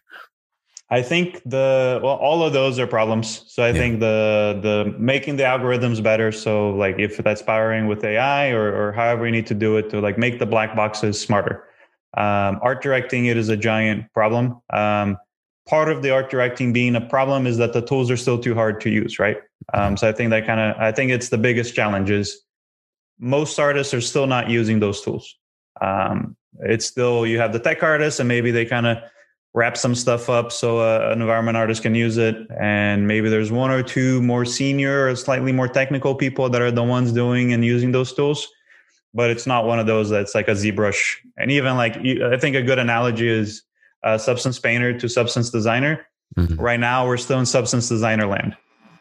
[0.90, 3.45] I think the well all of those are problems.
[3.49, 3.73] So i yeah.
[3.73, 6.31] think the the making the algorithms better.
[6.33, 9.88] So like if that's powering with ai or, or however you need to do it
[9.90, 11.64] to like make the black boxes smarter.
[12.14, 14.61] Um, art directing it is a giant problem.
[14.71, 15.16] Um,
[15.68, 18.55] part of the art directing being a problem is that the tools are still too
[18.55, 19.38] hard to use, right?
[19.75, 22.42] Um, so I think that kind of I think it's the biggest challenge is
[23.18, 25.37] most artists are still not using those tools.
[25.81, 28.98] Um, it's still you have the tech artists and maybe they kind of
[29.55, 33.53] wrap some stuff up so uh, an environment artist can use it and maybe there's
[33.53, 37.53] one or two more senior or slightly more technical people that are the ones doing
[37.53, 38.48] and using those tools
[39.12, 42.57] but it's not one of those that's like a ZBrush and even like i think
[42.57, 43.62] a good analogy is
[44.04, 46.06] uh, substance painter to substance designer.
[46.36, 46.60] Mm-hmm.
[46.60, 48.56] Right now, we're still in substance designer land.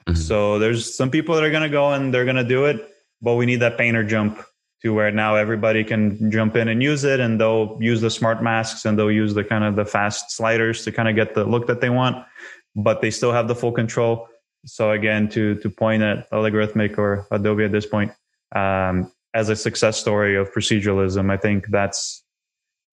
[0.08, 0.16] Mm-hmm.
[0.16, 2.90] So there's some people that are going to go and they're going to do it,
[3.22, 4.44] but we need that painter jump
[4.82, 8.42] to where now everybody can jump in and use it and they'll use the smart
[8.42, 11.44] masks and they'll use the kind of the fast sliders to kind of get the
[11.44, 12.26] look that they want,
[12.76, 14.28] but they still have the full control.
[14.66, 18.12] So again, to to point at Allegorithmic or Adobe at this point
[18.56, 22.24] um, as a success story of proceduralism, I think that's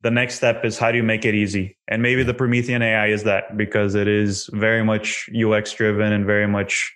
[0.02, 1.76] the next step is how do you make it easy?
[1.88, 6.24] And maybe the Promethean AI is that because it is very much UX driven and
[6.24, 6.94] very much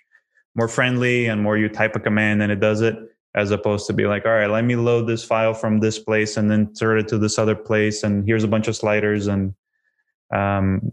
[0.55, 2.95] more friendly and more you type a command and it does it
[3.35, 6.37] as opposed to be like, all right, let me load this file from this place
[6.37, 8.03] and then insert it to this other place.
[8.03, 9.55] And here's a bunch of sliders and
[10.31, 10.91] um,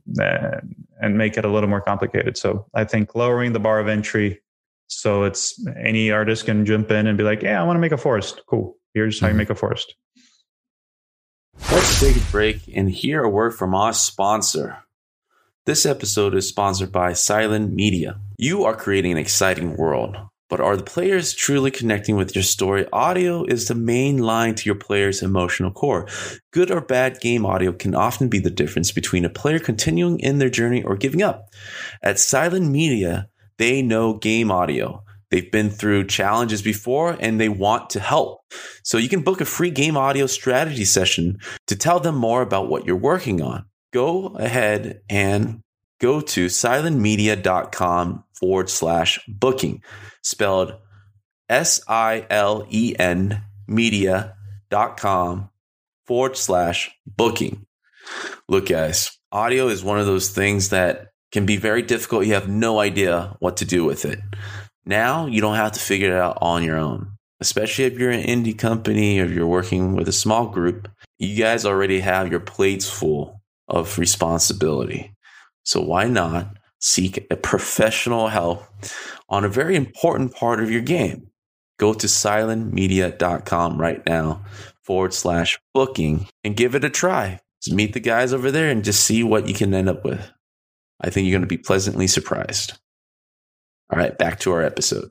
[1.00, 2.36] and make it a little more complicated.
[2.36, 4.40] So I think lowering the bar of entry
[4.90, 7.92] so it's any artist can jump in and be like, yeah, I want to make
[7.92, 8.42] a forest.
[8.48, 8.76] Cool.
[8.92, 9.24] Here's mm-hmm.
[9.24, 9.38] how you mm-hmm.
[9.38, 9.94] make a forest.
[11.68, 14.84] Let's take a break and hear a word from our sponsor.
[15.66, 18.20] This episode is sponsored by Silent Media.
[18.38, 20.16] You are creating an exciting world,
[20.48, 22.86] but are the players truly connecting with your story?
[22.92, 26.08] Audio is the main line to your player's emotional core.
[26.50, 30.38] Good or bad game audio can often be the difference between a player continuing in
[30.38, 31.50] their journey or giving up.
[32.02, 35.04] At Silent Media, they know game audio.
[35.30, 38.40] They've been through challenges before and they want to help.
[38.82, 41.38] So you can book a free game audio strategy session
[41.68, 43.66] to tell them more about what you're working on.
[43.92, 45.60] Go ahead and
[46.00, 49.82] go to silentmedia.com forward slash booking,
[50.22, 50.74] spelled
[51.48, 55.50] S I L E N media.com
[56.06, 57.66] forward slash booking.
[58.48, 62.26] Look, guys, audio is one of those things that can be very difficult.
[62.26, 64.18] You have no idea what to do with it.
[64.84, 68.24] Now you don't have to figure it out on your own, especially if you're an
[68.24, 70.88] indie company or you're working with a small group.
[71.18, 75.14] You guys already have your plates full of responsibility.
[75.64, 78.64] So why not seek a professional help
[79.28, 81.30] on a very important part of your game?
[81.78, 84.44] Go to silentmedia.com right now
[84.82, 87.40] forward slash booking and give it a try.
[87.62, 90.30] Just meet the guys over there and just see what you can end up with.
[91.00, 92.78] I think you're going to be pleasantly surprised.
[93.92, 95.08] All right, back to our episode.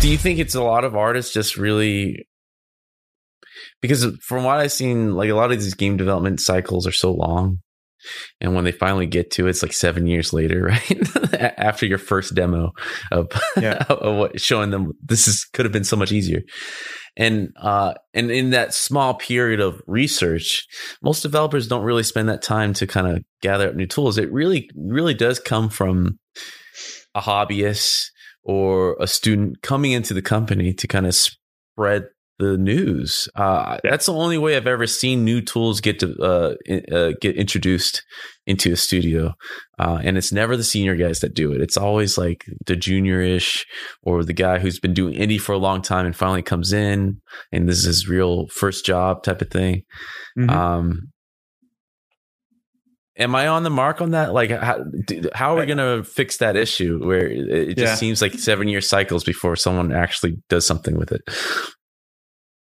[0.00, 2.28] Do you think it's a lot of artists just really
[3.80, 7.12] because from what I've seen, like a lot of these game development cycles are so
[7.12, 7.58] long.
[8.40, 11.54] And when they finally get to it, it's like seven years later, right?
[11.58, 12.72] After your first demo
[13.10, 13.84] of, yeah.
[13.88, 16.42] of what, showing them this is could have been so much easier
[17.16, 20.66] and uh, and in that small period of research,
[21.02, 24.18] most developers don't really spend that time to kind of gather up new tools.
[24.18, 26.18] It really really does come from
[27.14, 28.06] a hobbyist
[28.42, 32.04] or a student coming into the company to kind of spread
[32.38, 33.28] the news.
[33.36, 36.54] Uh, that's the only way I've ever seen new tools get to uh,
[36.92, 38.02] uh, get introduced
[38.46, 39.34] into a studio,
[39.78, 41.60] uh, and it's never the senior guys that do it.
[41.60, 43.64] It's always like the junior-ish
[44.02, 47.20] or the guy who's been doing indie for a long time and finally comes in,
[47.52, 49.84] and this is his real first job type of thing.
[50.36, 50.50] Mm-hmm.
[50.50, 51.12] Um,
[53.16, 54.32] am I on the mark on that?
[54.32, 54.84] Like, how,
[55.34, 57.94] how are we going to fix that issue where it just yeah.
[57.94, 61.22] seems like seven year cycles before someone actually does something with it?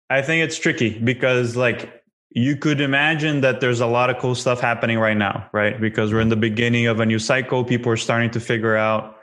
[0.09, 4.35] I think it's tricky because like you could imagine that there's a lot of cool
[4.35, 5.79] stuff happening right now, right?
[5.79, 7.63] Because we're in the beginning of a new cycle.
[7.63, 9.15] People are starting to figure out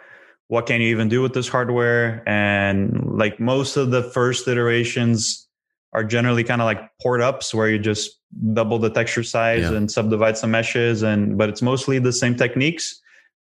[0.48, 2.22] what can you even do with this hardware.
[2.26, 5.47] And like most of the first iterations
[5.92, 8.20] are generally kind of like port ups where you just
[8.52, 9.72] double the texture size yeah.
[9.72, 13.00] and subdivide some meshes and but it's mostly the same techniques.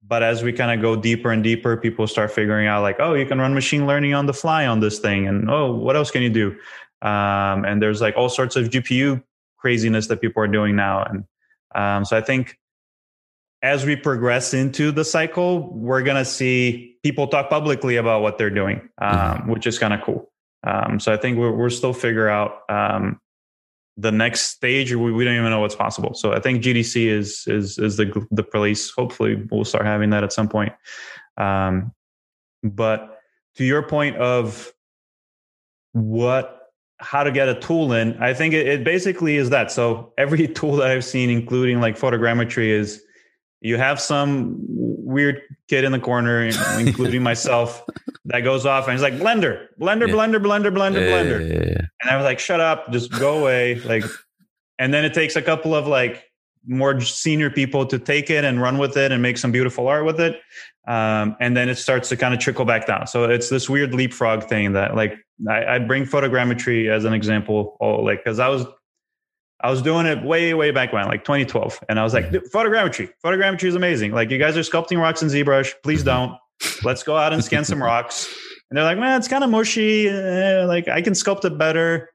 [0.07, 3.13] But as we kind of go deeper and deeper, people start figuring out like, oh,
[3.13, 5.27] you can run machine learning on the fly on this thing.
[5.27, 6.47] And oh, what else can you do?
[7.03, 9.23] Um, and there's like all sorts of GPU
[9.57, 11.03] craziness that people are doing now.
[11.03, 11.23] And
[11.75, 12.57] um, so I think
[13.61, 18.39] as we progress into the cycle, we're going to see people talk publicly about what
[18.39, 19.51] they're doing, um, mm-hmm.
[19.51, 20.30] which is kind of cool.
[20.63, 23.19] Um, so I think we're, we're still figure out um,
[23.97, 24.93] the next stage.
[24.93, 26.13] We, we don't even know what's possible.
[26.13, 28.91] So I think GDC is is is the the police.
[28.91, 30.73] Hopefully, we'll start having that at some point.
[31.37, 31.93] Um,
[32.63, 33.19] but
[33.55, 34.71] to your point of
[35.93, 36.69] what
[36.99, 40.47] how to get a tool in i think it, it, basically is that so every
[40.53, 43.03] tool that i've seen including like photogrammetry is
[43.61, 46.43] you have some weird kid in the corner
[46.79, 47.83] including myself
[48.25, 50.13] that goes off and he's like blender blender yeah.
[50.13, 51.49] blender blender blender yeah, blender.
[51.49, 53.75] yeah, and i was like shut up just go away.
[53.75, 54.03] Like
[54.81, 56.31] and then it takes a couple of like
[56.65, 60.05] more senior people to take it and run with it and make some beautiful art
[60.05, 60.41] with it.
[60.87, 63.05] Um, and then it starts to kind of trickle back down.
[63.05, 65.13] So it's this weird leapfrog thing that like
[65.47, 68.65] I, I bring photogrammetry as an example, oh, like because I was
[69.63, 71.83] I was doing it way, way back when, like 2012.
[71.89, 74.11] And I was like, photogrammetry, photogrammetry is amazing.
[74.11, 75.73] Like, you guys are sculpting rocks in ZBrush.
[75.83, 76.35] Please don't.
[76.83, 78.33] Let's go out and scan some rocks.
[78.69, 80.09] And they're like, man, it's kind of mushy.
[80.09, 82.09] Uh, like, I can sculpt it better.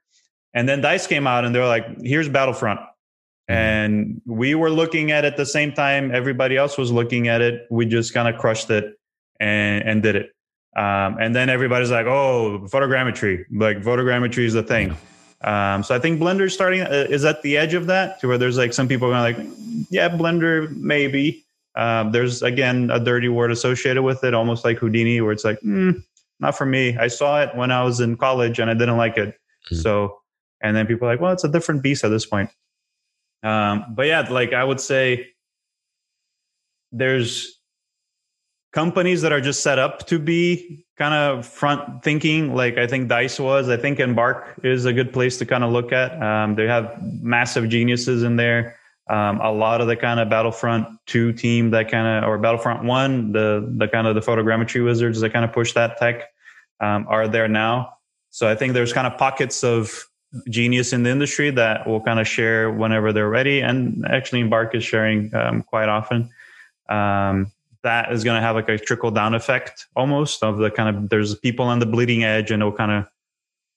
[0.54, 2.80] And then Dice came out and they're like, here's Battlefront.
[2.80, 3.54] Mm-hmm.
[3.54, 7.66] And we were looking at it the same time everybody else was looking at it.
[7.70, 8.94] We just kind of crushed it
[9.38, 10.30] and, and did it.
[10.76, 14.96] Um, and then everybody's like, oh, photogrammetry, like photogrammetry is the thing.
[15.42, 18.38] Um, so I think Blender starting uh, is at the edge of that to where
[18.38, 19.38] there's like some people are like,
[19.90, 21.44] yeah, Blender maybe.
[21.74, 25.60] Um, there's again a dirty word associated with it, almost like Houdini, where it's like,
[25.60, 26.02] mm,
[26.40, 26.96] not for me.
[26.96, 29.28] I saw it when I was in college and I didn't like it.
[29.66, 29.76] Mm-hmm.
[29.76, 30.20] So,
[30.62, 32.50] and then people are like, well, it's a different beast at this point.
[33.42, 35.28] Um, but yeah, like I would say,
[36.92, 37.60] there's
[38.72, 43.08] companies that are just set up to be kind of front thinking like i think
[43.08, 43.68] dice was.
[43.68, 46.20] I think embark is a good place to kind of look at.
[46.22, 48.78] Um, they have massive geniuses in there.
[49.08, 52.84] Um, a lot of the kind of battlefront 2 team that kind of or battlefront
[52.84, 56.22] 1 the the kind of the photogrammetry wizards that kind of push that tech
[56.80, 57.92] um, are there now.
[58.30, 60.08] So i think there's kind of pockets of
[60.48, 63.60] genius in the industry that will kind of share whenever they're ready.
[63.60, 66.30] And actually embark is sharing um, quite often.
[66.88, 67.52] Um,
[67.86, 71.08] that is going to have like a trickle down effect almost of the kind of
[71.08, 73.04] there's people on the bleeding edge and it'll kind of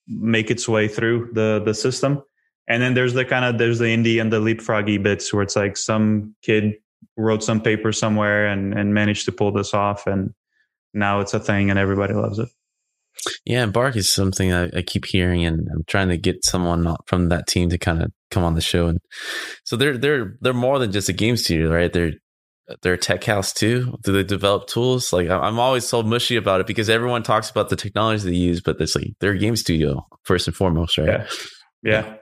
[0.07, 2.23] make its way through the the system.
[2.67, 5.55] And then there's the kind of there's the indie and the leapfroggy bits where it's
[5.55, 6.73] like some kid
[7.17, 10.33] wrote some paper somewhere and and managed to pull this off and
[10.93, 12.49] now it's a thing and everybody loves it.
[13.45, 17.27] Yeah bark is something I, I keep hearing and i'm trying to get someone from
[17.29, 18.99] that team to kind of come on the show and
[19.65, 21.91] so they're they're they're more than just a game studio right?
[21.91, 22.13] They're
[22.81, 23.97] they're a tech house too?
[24.03, 25.11] Do they develop tools?
[25.11, 28.61] Like I'm always so mushy about it because everyone talks about the technology they use,
[28.61, 31.07] but it's like they're a game studio first and foremost, right?
[31.07, 31.25] Yeah.
[31.83, 32.15] yeah.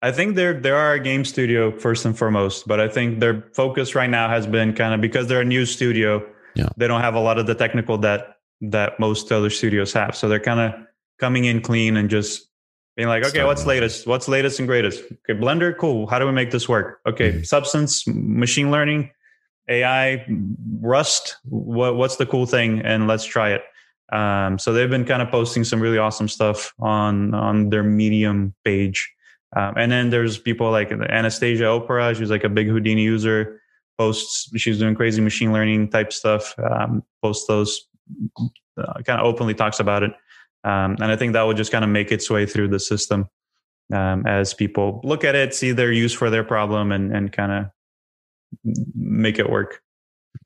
[0.00, 3.44] I think they're they are a game studio first and foremost, but I think their
[3.54, 6.24] focus right now has been kind of because they're a new studio.
[6.54, 6.68] Yeah.
[6.76, 10.16] They don't have a lot of the technical that that most other studios have.
[10.16, 10.72] So they're kind of
[11.18, 12.48] coming in clean and just
[12.96, 14.06] being like, okay, what's latest?
[14.06, 15.02] What's latest and greatest?
[15.02, 16.06] Okay, Blender, cool.
[16.06, 17.00] How do we make this work?
[17.06, 17.42] Okay, mm-hmm.
[17.42, 19.10] Substance, machine learning
[19.68, 20.24] AI,
[20.80, 22.80] Rust, what, what's the cool thing?
[22.80, 23.62] And let's try it.
[24.12, 28.54] Um, so they've been kind of posting some really awesome stuff on on their Medium
[28.64, 29.12] page.
[29.54, 33.60] Um, and then there's people like Anastasia Opara, she's like a big Houdini user,
[33.98, 37.86] posts, she's doing crazy machine learning type stuff, um, posts those,
[38.78, 40.12] uh, kind of openly talks about it.
[40.64, 43.28] Um, and I think that would just kind of make its way through the system
[43.92, 47.52] um, as people look at it, see their use for their problem, and, and kind
[47.52, 47.70] of
[48.94, 49.80] make it work.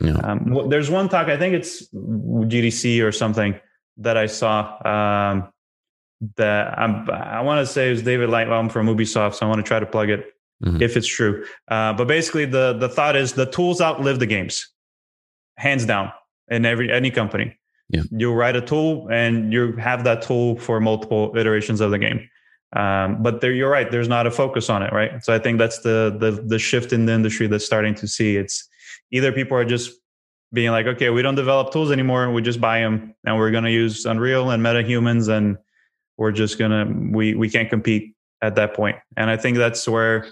[0.01, 0.17] Yeah.
[0.25, 3.59] Um, there's one talk, I think it's GDC or something
[3.99, 5.53] that I saw um,
[6.37, 9.35] that I'm, i want to say it was David Lightbown from Ubisoft.
[9.35, 10.33] So I want to try to plug it
[10.65, 10.81] mm-hmm.
[10.81, 11.45] if it's true.
[11.69, 14.69] Uh, but basically, the the thought is the tools outlive the games,
[15.57, 16.13] hands down,
[16.49, 17.59] in every any company.
[17.89, 18.03] Yeah.
[18.11, 22.29] You write a tool and you have that tool for multiple iterations of the game.
[22.75, 23.91] Um, but there, you're right.
[23.91, 25.23] There's not a focus on it, right?
[25.25, 28.37] So I think that's the the the shift in the industry that's starting to see.
[28.37, 28.69] It's
[29.11, 29.93] either people are just
[30.53, 32.31] being like, okay, we don't develop tools anymore.
[32.31, 35.59] We just buy them, and we're going to use Unreal and MetaHumans, and
[36.17, 38.97] we're just gonna we we can't compete at that point.
[39.17, 40.27] And I think that's where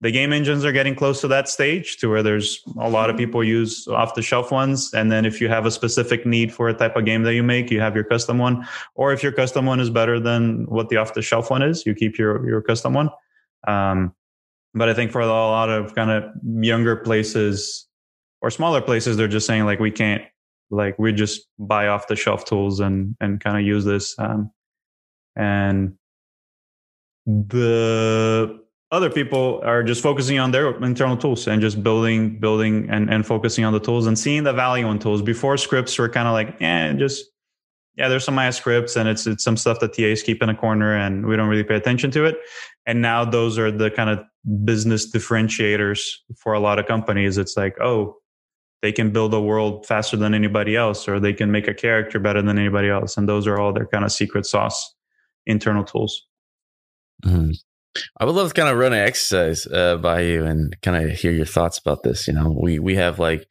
[0.00, 3.16] the game engines are getting close to that stage to where there's a lot of
[3.16, 4.92] people use off the shelf ones.
[4.92, 7.42] And then if you have a specific need for a type of game that you
[7.42, 8.66] make you have your custom one.
[8.96, 11.86] Or if your custom one is better than what the off the shelf one is
[11.86, 13.08] you keep your your custom one.
[13.66, 14.14] Um,
[14.74, 16.24] but i think for a lot of kind of
[16.60, 17.86] younger places
[18.42, 20.22] or smaller places they're just saying like we can't
[20.70, 24.50] like we just buy off the shelf tools and and kind of use this um,
[25.36, 25.94] and
[27.26, 28.60] the
[28.94, 33.26] other people are just focusing on their internal tools and just building building and, and
[33.26, 35.20] focusing on the tools and seeing the value in tools.
[35.20, 37.26] Before scripts were kind of like yeah just
[37.96, 40.54] yeah there's some Maya scripts and it's it's some stuff that TAs keep in a
[40.54, 42.36] corner and we don't really pay attention to it.
[42.86, 44.20] And now those are the kind of
[44.64, 46.00] business differentiators
[46.36, 47.36] for a lot of companies.
[47.36, 48.16] It's like oh
[48.80, 52.20] they can build a world faster than anybody else or they can make a character
[52.20, 53.16] better than anybody else.
[53.16, 54.94] And those are all their kind of secret sauce
[55.46, 56.26] internal tools.
[57.24, 57.52] Mm-hmm.
[58.18, 61.16] I would love to kind of run an exercise uh, by you and kind of
[61.16, 62.26] hear your thoughts about this.
[62.26, 63.46] You know, we we have like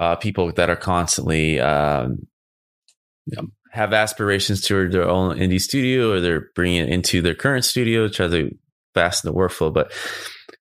[0.00, 2.26] uh, people that are constantly um,
[3.26, 7.34] you know, have aspirations to their own indie studio, or they're bringing it into their
[7.34, 8.50] current studio, try to
[8.94, 9.72] fasten the workflow.
[9.72, 9.92] But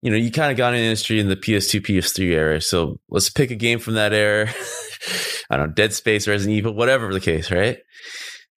[0.02, 2.62] you know, you kind of got in industry in the PS2, PS3 era.
[2.62, 4.50] So let's pick a game from that era.
[5.50, 7.78] I don't know, Dead Space, Resident Evil, whatever the case, right?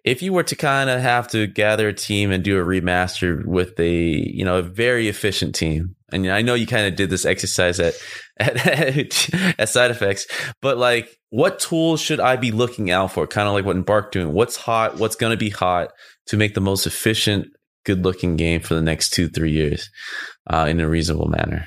[0.04, 3.44] If you were to kind of have to gather a team and do a remaster
[3.44, 7.10] with a you know a very efficient team and i know you kind of did
[7.10, 7.94] this exercise at,
[8.36, 10.26] at at, SideFX
[10.60, 13.26] but like what tools should i be looking out for?
[13.26, 14.32] Kind of like what embark doing.
[14.32, 14.98] What's hot?
[14.98, 15.90] What's going to be hot
[16.26, 17.48] to make the most efficient
[17.84, 19.90] good looking game for the next two three years
[20.48, 21.66] uh, in a reasonable manner?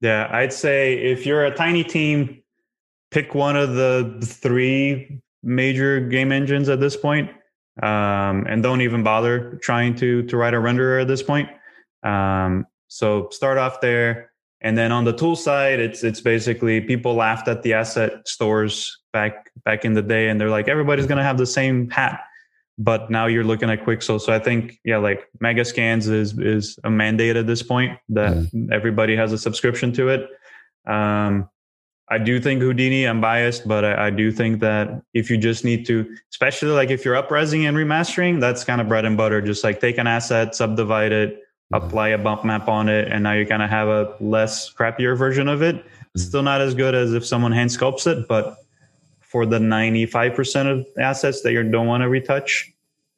[0.00, 2.42] Yeah i'd say if you're a tiny team
[3.10, 7.30] pick one of the three major game engines at this point,
[7.82, 11.48] um, and don't even bother trying to to write a renderer at this point.
[12.02, 14.30] Um, so start off there,
[14.60, 18.98] and then on the tool side, it's it's basically people laughed at the asset stores
[19.12, 22.20] back back in the day, and they're like everybody's going to have the same hat.
[22.76, 26.90] But now you're looking at Quixel, so I think yeah, like Megascans is is a
[26.90, 30.28] mandate at this point that everybody has a subscription to it.
[30.86, 31.48] Um,
[32.14, 35.64] I do think Houdini, I'm biased, but I, I, do think that if you just
[35.64, 39.40] need to, especially like if you're upresing and remastering, that's kind of bread and butter.
[39.40, 41.84] Just like take an asset, subdivide it, mm-hmm.
[41.84, 45.18] apply a bump map on it, and now you kind of have a less crappier
[45.18, 45.74] version of it.
[45.74, 46.20] Mm-hmm.
[46.20, 48.58] Still not as good as if someone hand sculpts it, but
[49.18, 52.72] for the 95% of assets that you don't want to retouch,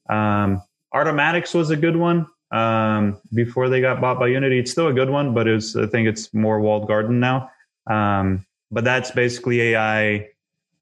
[0.09, 0.63] um,
[0.95, 4.59] Artomatix was a good one um, before they got bought by Unity.
[4.59, 7.51] It's still a good one, but it's I think it's more walled garden now.
[7.87, 10.29] Um, but that's basically AI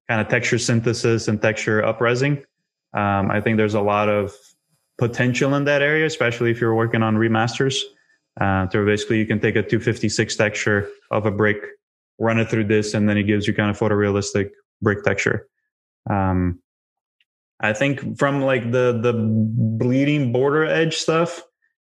[0.09, 2.45] kind of texture synthesis and texture upresing.
[2.93, 4.33] Um, I think there's a lot of
[4.99, 7.81] potential in that area, especially if you're working on remasters.
[8.41, 11.59] Uh, so basically, you can take a 256 texture of a brick,
[12.19, 14.51] run it through this, and then it gives you kind of photorealistic
[14.83, 15.49] brick texture.
[16.11, 16.61] Um,
[17.61, 21.43] I think from like the the bleeding border edge stuff,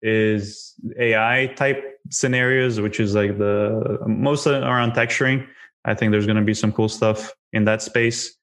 [0.04, 1.82] is AI type
[2.12, 5.48] scenarios, which is like the most around texturing.
[5.86, 8.36] I think there's going to be some cool stuff in that space.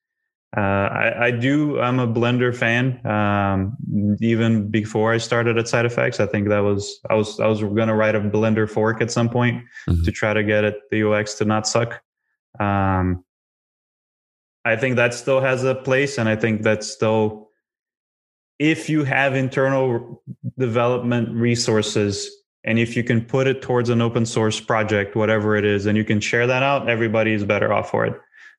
[0.55, 1.79] Uh, I, I, do.
[1.79, 3.05] I'm a Blender fan.
[3.07, 3.77] Um,
[4.19, 7.87] even before I started at SideFX, I think that was I was I was going
[7.87, 10.03] to write a Blender fork at some point mm-hmm.
[10.03, 12.01] to try to get it the UX to not suck.
[12.59, 13.23] Um,
[14.65, 17.49] I think that still has a place, and I think that's still
[18.59, 20.21] if you have internal
[20.59, 22.29] development resources
[22.63, 25.97] and if you can put it towards an open source project whatever it is and
[25.97, 28.13] you can share that out everybody is better off for it.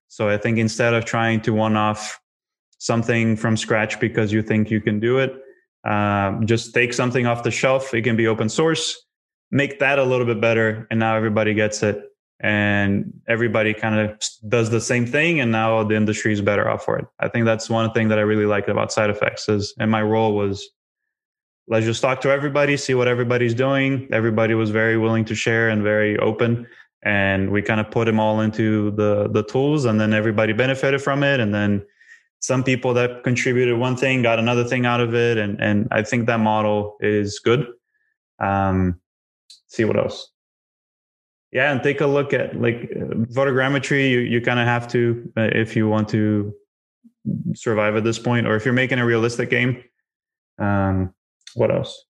[0.08, 2.20] So i think instead of trying to one off
[2.78, 5.34] something from scratch because you think you can do it
[5.84, 7.92] um, just take something off the shelf.
[7.92, 9.04] It can be open source
[9.52, 12.02] make that a little bit better and now everybody gets it.
[12.44, 16.84] And everybody kind of does the same thing and now the industry is better off
[16.84, 17.04] for it.
[17.20, 20.34] I think that's one thing that i really liked about SideFX is and my role
[20.34, 20.68] was
[21.68, 25.68] let's just talk to everybody see what everybody's doing everybody was very willing to share
[25.68, 26.66] and very open
[27.04, 31.00] and we kind of put them all into the the tools and then everybody benefited
[31.00, 31.84] from it and then
[32.40, 36.02] some people that contributed one thing got another thing out of it and and i
[36.02, 37.66] think that model is good
[38.40, 39.00] um
[39.68, 40.32] see what else
[41.52, 42.90] yeah, and take a look at like
[43.34, 44.10] photogrammetry.
[44.10, 46.54] You you kind of have to uh, if you want to
[47.54, 49.84] survive at this point, or if you're making a realistic game.
[50.58, 51.12] Um,
[51.54, 52.04] what else?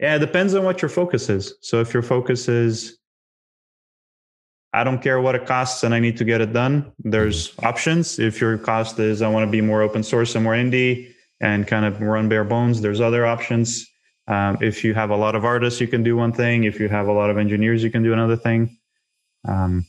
[0.00, 1.54] Yeah, it depends on what your focus is.
[1.60, 2.98] So if your focus is
[4.72, 6.92] I don't care what it costs and I need to get it done.
[6.98, 8.18] There's options.
[8.18, 11.66] If your cost is I want to be more open source and more indie and
[11.66, 13.86] kind of run bare bones, there's other options.
[14.26, 16.64] Um, if you have a lot of artists, you can do one thing.
[16.64, 18.76] If you have a lot of engineers, you can do another thing.
[19.46, 19.86] Um,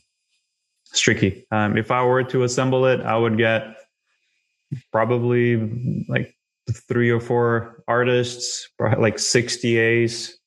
[0.89, 1.45] it's tricky.
[1.51, 3.75] Um, if I were to assemble it, I would get
[4.91, 5.57] probably
[6.07, 6.33] like
[6.73, 8.67] three or four artists,
[8.97, 10.37] like six TAs,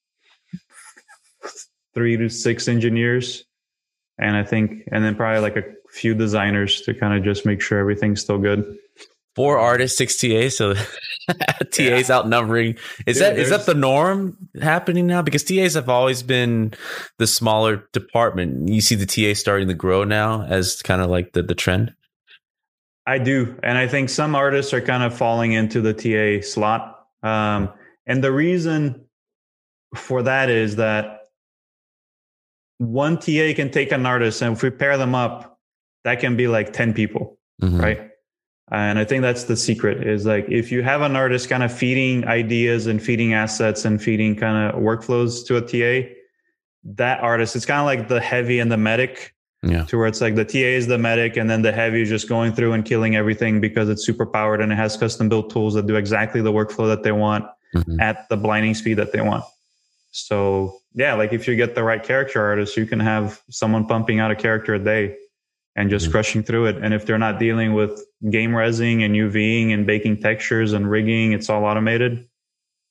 [1.95, 3.45] three to six engineers,
[4.19, 7.61] and I think, and then probably like a few designers to kind of just make
[7.61, 8.77] sure everything's still good.
[9.35, 10.75] Four artists, six TAs, so
[11.71, 12.17] TAs yeah.
[12.17, 12.77] outnumbering.
[13.07, 15.23] Is Dude, that is that the norm happening now?
[15.23, 16.75] Because TAs have always been
[17.19, 18.69] the smaller department.
[18.69, 21.95] You see the TA starting to grow now as kind of like the, the trend.
[23.07, 27.05] I do, and I think some artists are kind of falling into the TA slot.
[27.23, 27.71] Um,
[28.07, 29.07] and the reason
[29.95, 31.29] for that is that
[32.79, 35.59] one TA can take an artist, and if we pair them up,
[36.05, 37.81] that can be like ten people, mm-hmm.
[37.81, 38.11] right?
[38.71, 41.73] And I think that's the secret is like if you have an artist kind of
[41.73, 46.09] feeding ideas and feeding assets and feeding kind of workflows to a TA,
[46.85, 49.35] that artist, it's kind of like the heavy and the medic.
[49.63, 49.85] Yeah.
[49.85, 52.29] To where it's like the TA is the medic and then the heavy is just
[52.29, 55.75] going through and killing everything because it's super powered and it has custom built tools
[55.75, 57.45] that do exactly the workflow that they want
[57.75, 58.01] mm-hmm.
[58.01, 59.45] at the blinding speed that they want.
[60.11, 64.19] So yeah, like if you get the right character artist, you can have someone pumping
[64.19, 65.17] out a character a day
[65.77, 66.13] and just mm-hmm.
[66.13, 66.77] crushing through it.
[66.77, 71.33] And if they're not dealing with game resing and UVing and baking textures and rigging,
[71.33, 72.27] it's all automated.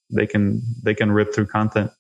[0.10, 1.92] They can they can rip through content.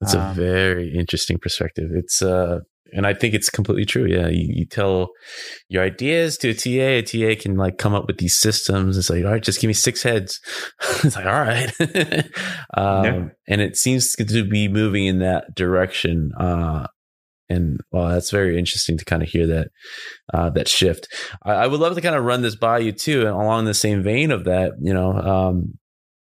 [0.00, 1.90] That's um, a very interesting perspective.
[1.92, 2.60] It's uh
[2.92, 4.06] and I think it's completely true.
[4.06, 5.10] Yeah, you, you, tell
[5.68, 6.70] your ideas to a TA.
[6.70, 8.96] A TA can like come up with these systems.
[8.96, 10.40] It's like, all right, just give me six heads.
[11.02, 11.72] it's like, all right,
[12.76, 13.28] um, yeah.
[13.48, 16.32] and it seems to be moving in that direction.
[16.38, 16.86] Uh,
[17.48, 19.68] and well, that's very interesting to kind of hear that
[20.34, 21.08] uh, that shift.
[21.44, 23.74] I, I, would love to kind of run this by you too, and along the
[23.74, 25.78] same vein of that, you know, um,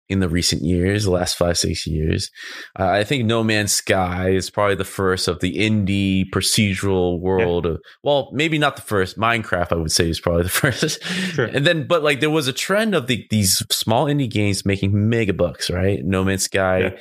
[0.09, 2.30] in the recent years, the last five six years,
[2.78, 7.64] uh, I think No Man's Sky is probably the first of the indie procedural world
[7.64, 7.72] yeah.
[7.72, 9.18] of well, maybe not the first.
[9.18, 11.02] Minecraft, I would say, is probably the first.
[11.02, 11.46] Sure.
[11.46, 15.09] And then, but like there was a trend of the, these small indie games making
[15.09, 16.04] mega bucks, right?
[16.04, 16.78] No Man's Sky.
[16.78, 16.98] Yeah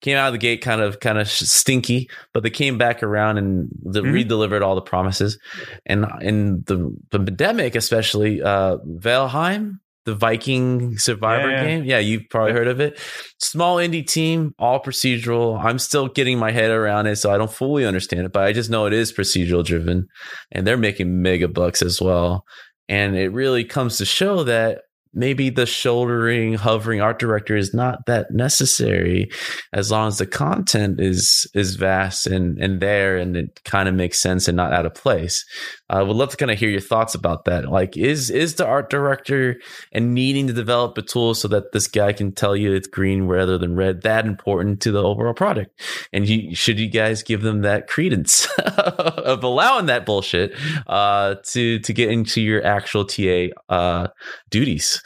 [0.00, 3.38] came out of the gate kind of kind of stinky, but they came back around
[3.38, 4.12] and the, mm-hmm.
[4.12, 5.38] re-delivered all the promises.
[5.86, 11.84] And in the, the pandemic, especially uh, Valheim, the Viking Survivor yeah, game.
[11.84, 12.98] Yeah, you've probably heard of it.
[13.38, 15.62] Small indie team, all procedural.
[15.62, 18.52] I'm still getting my head around it, so I don't fully understand it, but I
[18.52, 20.06] just know it is procedural driven,
[20.52, 22.44] and they're making mega bucks as well.
[22.88, 24.82] And it really comes to show that
[25.12, 29.30] maybe the shouldering, hovering art director is not that necessary
[29.72, 33.94] as long as the content is is vast and and there and it kind of
[33.94, 35.44] makes sense and not out of place.
[35.90, 37.68] I would love to kind of hear your thoughts about that.
[37.68, 39.56] Like, is is the art director
[39.92, 43.24] and needing to develop a tool so that this guy can tell you it's green
[43.24, 45.80] rather than red that important to the overall product?
[46.12, 48.46] And you, should you guys give them that credence
[48.76, 50.54] of allowing that bullshit
[50.86, 54.08] uh, to to get into your actual TA uh,
[54.48, 54.99] duties?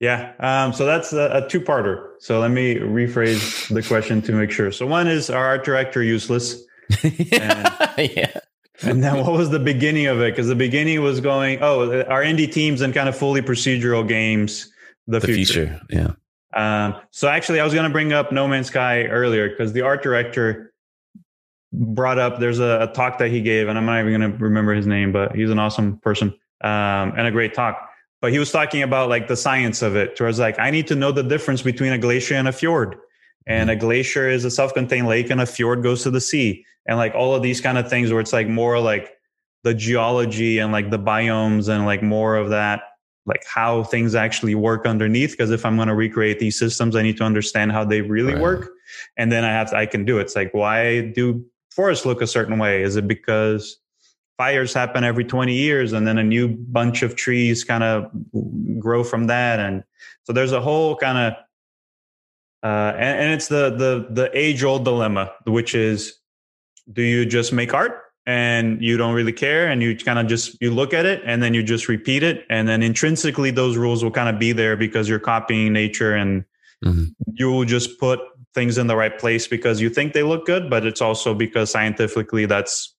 [0.00, 0.32] Yeah.
[0.40, 2.08] Um, so that's a, a two parter.
[2.18, 4.72] So let me rephrase the question to make sure.
[4.72, 6.60] So one is our art director useless?
[7.02, 8.40] yeah.
[8.82, 10.32] And then what was the beginning of it?
[10.32, 14.72] Because the beginning was going, oh, our indie teams and kind of fully procedural games,
[15.06, 15.80] the, the future.
[15.88, 16.16] future.
[16.52, 16.86] Yeah.
[16.86, 19.82] Um, so actually, I was going to bring up No Man's Sky earlier because the
[19.82, 20.74] art director
[21.72, 24.38] brought up there's a, a, talk that he gave, and I'm not even going to
[24.38, 27.88] remember his name, but he's an awesome person um, and a great talk.
[28.22, 30.94] But he was talking about like the science of it, towards like I need to
[30.94, 32.96] know the difference between a glacier and a fjord.
[33.46, 33.80] And a mm-hmm.
[33.80, 36.64] glacier is a self-contained lake, and a fjord goes to the sea.
[36.86, 39.12] And like all of these kind of things where it's like more like
[39.64, 42.82] the geology and like the biomes and like more of that
[43.24, 45.32] like how things actually work underneath.
[45.32, 48.34] Because if i'm going to recreate these systems i need to understand how they really
[48.34, 48.42] right.
[48.42, 48.70] work.
[49.16, 50.22] And then i have to, i can do it.
[50.22, 52.82] It's like why do forests look a certain way?
[52.82, 53.78] Is it because
[54.36, 58.10] fires happen every 20 years and then a new bunch of trees kind of
[58.78, 59.84] grow from that and
[60.24, 61.32] so there's a whole kind of
[62.64, 66.18] uh, and, and it's the the the age old dilemma which is
[66.92, 70.56] do you just make art and you don't really care and you kind of just
[70.60, 74.04] you look at it and then you just repeat it and then intrinsically those rules
[74.04, 76.44] will kind of be there because you're copying nature and
[76.84, 77.04] mm-hmm.
[77.34, 78.20] you will just put
[78.54, 81.70] things in the right place because you think they look good but it's also because
[81.70, 82.94] scientifically that's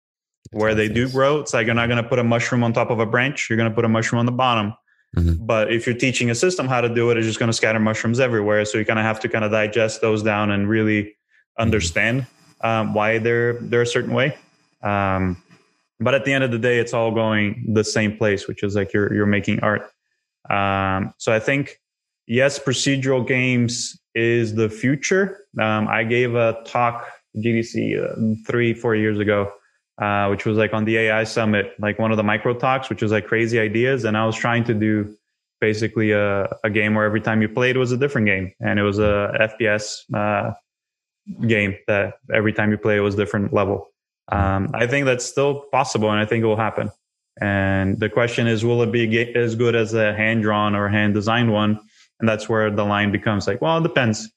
[0.51, 2.89] where they do grow it's like you're not going to put a mushroom on top
[2.89, 4.73] of a branch you're going to put a mushroom on the bottom
[5.15, 5.45] mm-hmm.
[5.45, 7.79] but if you're teaching a system how to do it it's just going to scatter
[7.79, 11.03] mushrooms everywhere so you kind of have to kind of digest those down and really
[11.03, 11.61] mm-hmm.
[11.61, 12.27] understand
[12.63, 14.35] um, why they're they're a certain way.
[14.81, 15.41] Um,
[15.99, 18.75] but at the end of the day, it's all going the same place, which is
[18.75, 19.89] like you're you're making art.
[20.49, 21.79] Um, so I think
[22.25, 25.45] yes, procedural games is the future.
[25.59, 29.51] Um, I gave a talk GDC uh, three four years ago,
[30.01, 33.01] uh, which was like on the AI summit, like one of the micro talks, which
[33.01, 35.15] was like crazy ideas, and I was trying to do
[35.61, 38.83] basically a, a game where every time you played was a different game, and it
[38.83, 40.01] was a FPS.
[40.13, 40.53] Uh,
[41.47, 43.89] game that every time you play it was a different level.
[44.29, 46.89] Um, I think that's still possible, and I think it will happen.
[47.41, 51.13] And the question is, will it be as good as a hand drawn or hand
[51.13, 51.79] designed one?
[52.19, 54.29] And that's where the line becomes like, well, it depends.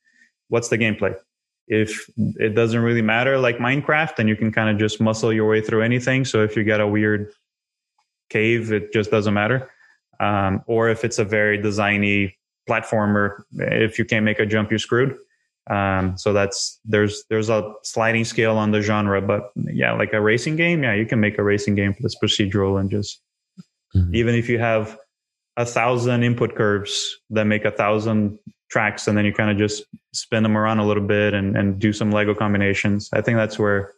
[0.48, 1.14] What's the gameplay?
[1.68, 5.48] If it doesn't really matter, like Minecraft, then you can kind of just muscle your
[5.48, 6.24] way through anything.
[6.24, 7.32] So if you get a weird
[8.30, 9.70] cave, it just doesn't matter.
[10.20, 12.34] Um, or if it's a very designy
[12.68, 15.16] platformer, if you can't make a jump, you're screwed.
[15.68, 20.20] Um, so that's there's there's a sliding scale on the genre, but yeah, like a
[20.20, 23.20] racing game, yeah, you can make a racing game that's procedural and just
[23.94, 24.14] mm-hmm.
[24.14, 24.96] even if you have
[25.56, 28.38] a thousand input curves that make a thousand
[28.76, 31.78] tracks, and then you kind of just spin them around a little bit and and
[31.78, 33.08] do some Lego combinations.
[33.14, 33.94] I think that's where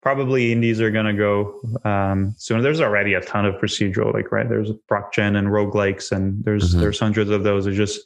[0.00, 2.62] probably indies are going to go um, soon.
[2.62, 6.80] There's already a ton of procedural, like right there's ProcGen and roguelikes, and there's mm-hmm.
[6.80, 7.66] there's hundreds of those.
[7.66, 8.00] It's just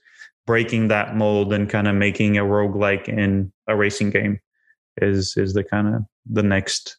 [0.45, 4.41] breaking that mold and kind of making a roguelike in a racing game
[5.01, 6.97] is is the kind of the next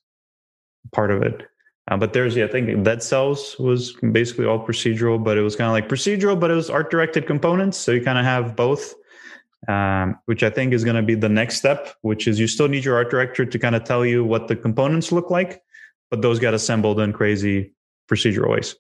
[0.94, 1.46] part of it.
[1.90, 5.56] Uh, but there's, yeah, I think Dead Cells was basically all procedural, but it was
[5.56, 7.78] kind of like procedural, but it was art directed components.
[7.78, 8.94] So you kind of have both,
[9.70, 12.68] um, which I think is going to be the next step, which is you still
[12.68, 15.62] need your art director to kind of tell you what the components look like,
[16.12, 17.74] but those get assembled in crazy
[18.12, 18.76] procedural ways.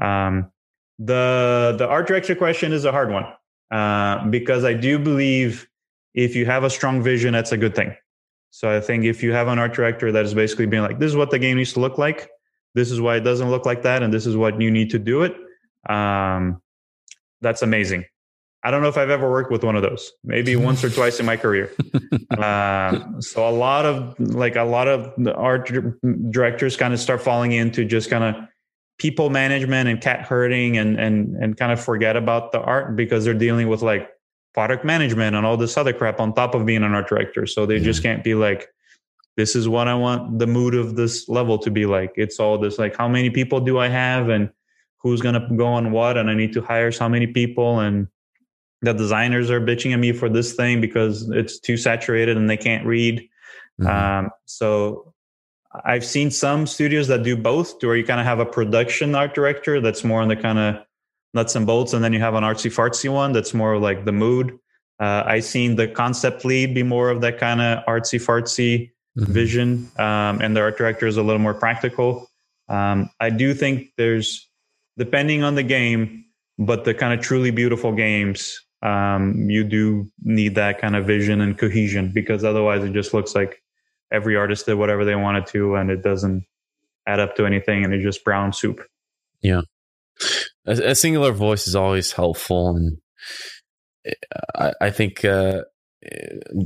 [0.00, 0.52] Um,
[0.98, 3.26] the the art director question is a hard one
[3.70, 5.68] uh, because I do believe
[6.14, 7.94] if you have a strong vision, that's a good thing.
[8.50, 11.10] So I think if you have an art director that is basically being like, this
[11.10, 12.30] is what the game needs to look like,
[12.76, 14.98] this is why it doesn't look like that, and this is what you need to
[14.98, 15.34] do it,
[15.88, 16.60] um,
[17.40, 18.04] that's amazing.
[18.62, 20.12] I don't know if I've ever worked with one of those.
[20.24, 21.72] Maybe once or twice in my career.
[22.30, 25.72] Uh, so a lot of like a lot of art
[26.30, 28.34] directors kind of start falling into just kind of
[28.98, 33.24] people management and cat herding and and and kind of forget about the art because
[33.24, 34.10] they're dealing with like
[34.52, 37.46] product management and all this other crap on top of being an art director.
[37.46, 38.68] So they just can't be like,
[39.36, 42.12] this is what I want the mood of this level to be like.
[42.16, 44.50] It's all this like, how many people do I have and
[44.98, 46.16] who's going to go on what?
[46.16, 47.80] And I need to hire so many people.
[47.80, 48.08] And
[48.82, 52.56] the designers are bitching at me for this thing because it's too saturated and they
[52.56, 53.28] can't read.
[53.80, 53.86] Mm-hmm.
[54.26, 55.12] Um, so
[55.84, 59.14] I've seen some studios that do both, to where you kind of have a production
[59.14, 60.76] art director that's more on the kind of
[61.34, 64.12] nuts and bolts, and then you have an artsy fartsy one that's more like the
[64.12, 64.58] mood.
[64.98, 69.32] Uh, I seen the concept lead be more of that kind of artsy fartsy mm-hmm.
[69.32, 72.28] vision, um, and the art director is a little more practical.
[72.68, 74.48] Um, I do think there's,
[74.98, 76.24] depending on the game,
[76.58, 81.40] but the kind of truly beautiful games, um, you do need that kind of vision
[81.40, 83.62] and cohesion because otherwise it just looks like
[84.12, 86.44] every artist did whatever they wanted to and it doesn't
[87.06, 88.80] add up to anything and it's just brown soup.
[89.40, 89.62] Yeah
[90.66, 92.98] a, a singular voice is always helpful, and
[94.04, 94.12] eh,
[94.54, 95.62] I, I think uh,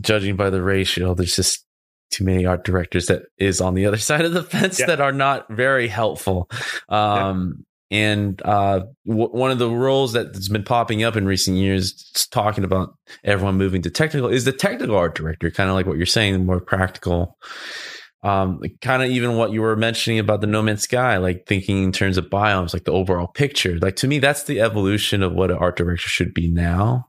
[0.00, 1.64] judging by the ratio, there's just
[2.10, 4.86] too many art directors that is on the other side of the fence yeah.
[4.86, 6.50] that are not very helpful.
[6.88, 7.64] Um, yeah.
[7.92, 11.92] And uh, w- one of the roles that's been popping up in recent years,
[12.30, 15.96] talking about everyone moving to technical, is the technical art director, kind of like what
[15.96, 17.36] you're saying, more practical
[18.22, 21.84] um, kind of even what you were mentioning about the No Man's Sky, like thinking
[21.84, 23.78] in terms of biomes, like the overall picture.
[23.78, 27.08] Like to me, that's the evolution of what an art director should be now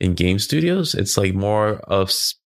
[0.00, 0.94] in game studios.
[0.94, 2.10] It's like more of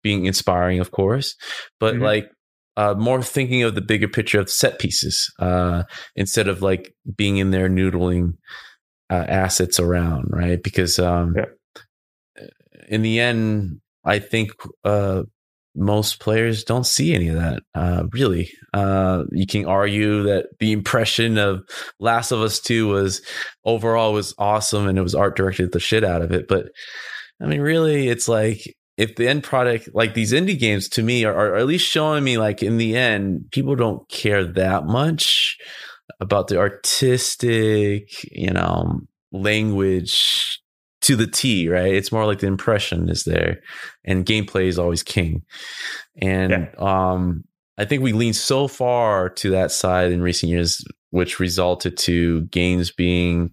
[0.06, 1.34] being inspiring, of course,
[1.80, 2.04] but mm-hmm.
[2.04, 2.30] like
[2.76, 5.82] uh, more thinking of the bigger picture of set pieces uh,
[6.14, 8.34] instead of like being in there noodling
[9.10, 10.62] uh, assets around, right?
[10.62, 12.46] Because um, yeah.
[12.88, 14.50] in the end, I think
[14.84, 15.24] uh,
[15.74, 17.62] most players don't see any of that.
[17.74, 21.64] Uh, really, uh, you can argue that the impression of
[21.98, 23.22] Last of Us Two was
[23.64, 26.46] overall was awesome, and it was art directed the shit out of it.
[26.46, 26.68] But
[27.42, 28.60] I mean, really, it's like
[28.96, 32.24] if the end product, like these indie games, to me, are, are at least showing
[32.24, 35.58] me like in the end, people don't care that much
[36.20, 39.00] about the artistic, you know,
[39.32, 40.60] language
[41.02, 41.94] to the T, right?
[41.94, 43.60] It's more like the impression is there,
[44.04, 45.42] and gameplay is always king.
[46.20, 46.68] And yeah.
[46.78, 47.44] um,
[47.78, 52.42] I think we leaned so far to that side in recent years, which resulted to
[52.46, 53.50] games being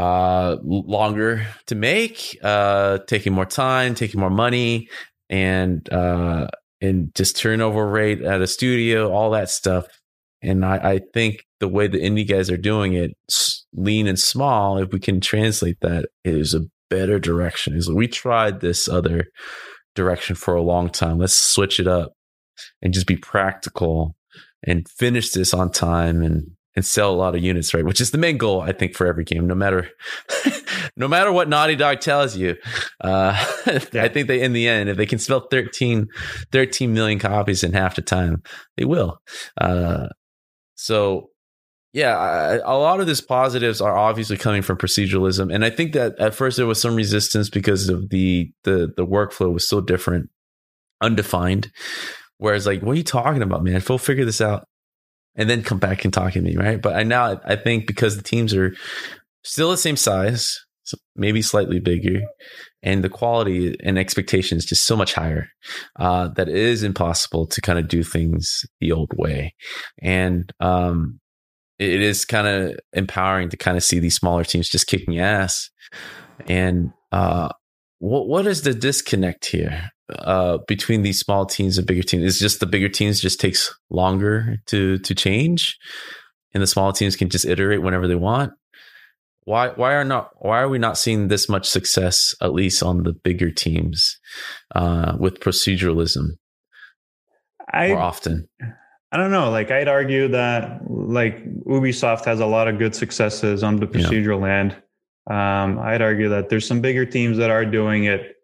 [0.00, 4.88] uh, longer to make, uh, taking more time, taking more money,
[5.28, 6.48] and uh,
[6.80, 9.86] and just turnover rate at a studio, all that stuff.
[10.40, 13.10] And I, I think the way the indie guys are doing it,
[13.74, 17.76] lean and small, if we can translate that, is a better direction.
[17.76, 19.26] Is we tried this other
[19.94, 21.18] direction for a long time.
[21.18, 22.12] Let's switch it up
[22.80, 24.16] and just be practical
[24.66, 27.84] and finish this on time and and sell a lot of units, right?
[27.84, 29.46] Which is the main goal, I think, for every game.
[29.46, 29.90] No matter,
[30.96, 32.56] no matter what Naughty Dog tells you,
[33.02, 33.46] uh.
[33.66, 36.08] I think they, in the end, if they can sell 13,
[36.50, 38.42] 13 million copies in half the time,
[38.76, 39.20] they will.
[39.60, 40.08] Uh,
[40.74, 41.28] so
[41.92, 45.92] yeah, I, a lot of these positives are obviously coming from proceduralism, and I think
[45.92, 49.80] that at first there was some resistance because of the the the workflow was so
[49.80, 50.30] different,
[51.00, 51.70] undefined.
[52.38, 53.82] Whereas, like, what are you talking about, man?
[53.86, 54.66] We'll figure this out,
[55.36, 56.80] and then come back and talk to me, right?
[56.80, 58.74] But I now I think because the teams are
[59.44, 60.58] still the same size,
[61.16, 62.20] maybe slightly bigger,
[62.82, 65.48] and the quality and expectation is just so much higher
[65.98, 69.54] uh, that it is impossible to kind of do things the old way.
[70.02, 71.20] And um,
[71.78, 75.70] it is kind of empowering to kind of see these smaller teams just kicking ass.
[76.46, 77.50] And uh,
[77.98, 82.24] what what is the disconnect here uh, between these small teams and bigger teams?
[82.24, 85.78] Is just the bigger teams just takes longer to to change,
[86.52, 88.52] and the small teams can just iterate whenever they want.
[89.44, 93.02] Why why are not why are we not seeing this much success at least on
[93.02, 94.18] the bigger teams
[94.74, 96.36] uh, with proceduralism
[97.72, 98.48] I, more often?
[99.12, 99.50] I don't know.
[99.50, 104.46] Like I'd argue that like Ubisoft has a lot of good successes on the procedural
[104.46, 104.58] yeah.
[104.58, 104.72] end.
[105.28, 108.36] Um, I'd argue that there's some bigger teams that are doing it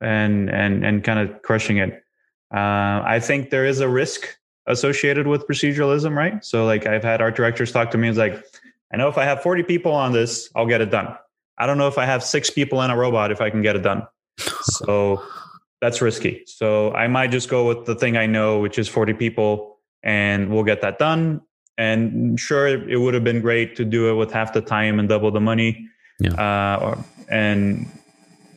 [0.00, 2.02] and and and kind of crushing it.
[2.52, 6.44] Uh, I think there is a risk associated with proceduralism, right?
[6.44, 8.08] So like I've had art directors talk to me.
[8.08, 8.44] It's like
[8.92, 11.14] I know if I have 40 people on this, I'll get it done.
[11.58, 13.76] I don't know if I have six people and a robot if I can get
[13.76, 14.06] it done.
[14.62, 15.22] so
[15.80, 16.42] that's risky.
[16.46, 20.50] So I might just go with the thing I know, which is 40 people and
[20.50, 21.40] we'll get that done.
[21.76, 25.08] And sure, it would have been great to do it with half the time and
[25.08, 25.88] double the money.
[26.20, 26.34] Yeah.
[26.34, 27.86] Uh, or, and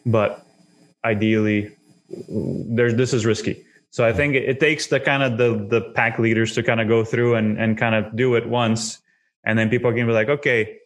[0.06, 0.47] but
[1.04, 1.76] ideally,
[2.10, 3.66] there's this is risky.
[3.90, 6.88] So I think it, takes the kind of the the pack leaders to kind of
[6.88, 9.02] go through and and kind of do it once,
[9.44, 10.78] and then people can be like, okay,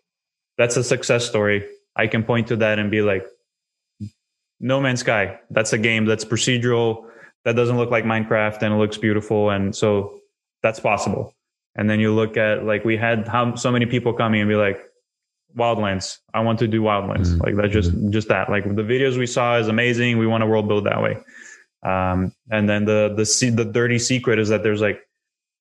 [0.57, 1.67] that's a success story.
[1.95, 3.25] I can point to that and be like,
[4.59, 5.39] No Man's Sky.
[5.49, 7.05] That's a game that's procedural
[7.43, 10.21] that doesn't look like Minecraft and it looks beautiful, and so
[10.61, 11.33] that's possible.
[11.75, 14.55] And then you look at like we had how so many people coming and be
[14.55, 14.79] like,
[15.57, 16.17] Wildlands.
[16.33, 17.29] I want to do Wildlands.
[17.29, 17.41] Mm-hmm.
[17.41, 18.11] Like that, just mm-hmm.
[18.11, 18.49] just that.
[18.49, 20.17] Like the videos we saw is amazing.
[20.17, 21.17] We want to world build that way.
[21.83, 24.99] Um, and then the the the dirty secret is that there's like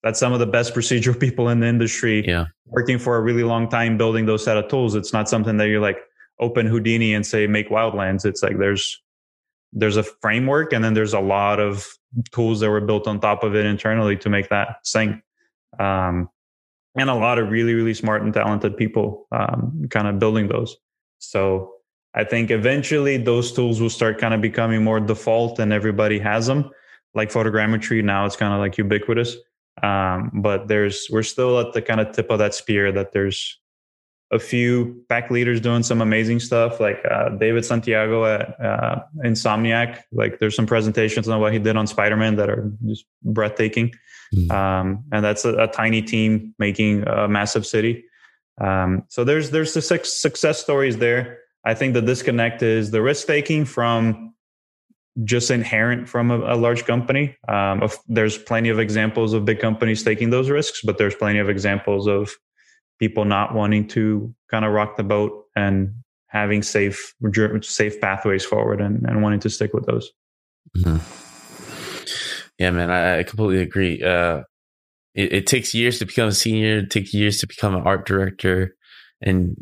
[0.03, 2.27] that's some of the best procedural people in the industry.
[2.27, 4.95] Yeah, working for a really long time building those set of tools.
[4.95, 5.99] It's not something that you're like
[6.41, 8.25] open Houdini and say make Wildlands.
[8.25, 9.01] It's like there's
[9.73, 11.87] there's a framework and then there's a lot of
[12.33, 15.23] tools that were built on top of it internally to make that sing.
[15.79, 16.29] Um,
[16.97, 20.77] and a lot of really, really smart and talented people um, kind of building those.
[21.19, 21.75] So
[22.15, 26.47] I think eventually those tools will start kind of becoming more default and everybody has
[26.47, 26.71] them.
[27.15, 29.37] Like photogrammetry now, it's kind of like ubiquitous.
[29.83, 33.59] Um, but there's we're still at the kind of tip of that spear that there's
[34.33, 40.03] a few pack leaders doing some amazing stuff, like uh, David Santiago at uh, Insomniac.
[40.13, 43.93] Like there's some presentations on what he did on Spider Man that are just breathtaking.
[44.35, 44.51] Mm-hmm.
[44.53, 48.05] Um, and that's a, a, tiny team making a massive city.
[48.61, 51.39] Um, so there's there's the success stories there.
[51.65, 54.35] I think the disconnect is the risk taking from
[55.25, 57.37] just inherent from a, a large company.
[57.49, 61.41] Um, of, there's plenty of examples of big companies taking those risks, but there's plenty
[61.41, 62.31] of examples of
[63.01, 65.95] people not wanting to kind of rock the boat and
[66.29, 67.15] having safe
[67.63, 70.11] safe pathways forward and, and wanting to stick with those.
[70.77, 70.99] Mm-hmm.
[72.59, 74.03] Yeah, man, I, I completely agree.
[74.03, 74.43] Uh,
[75.15, 76.79] it, it, takes years to become a senior.
[76.79, 78.77] It takes years to become an art director,
[79.21, 79.57] and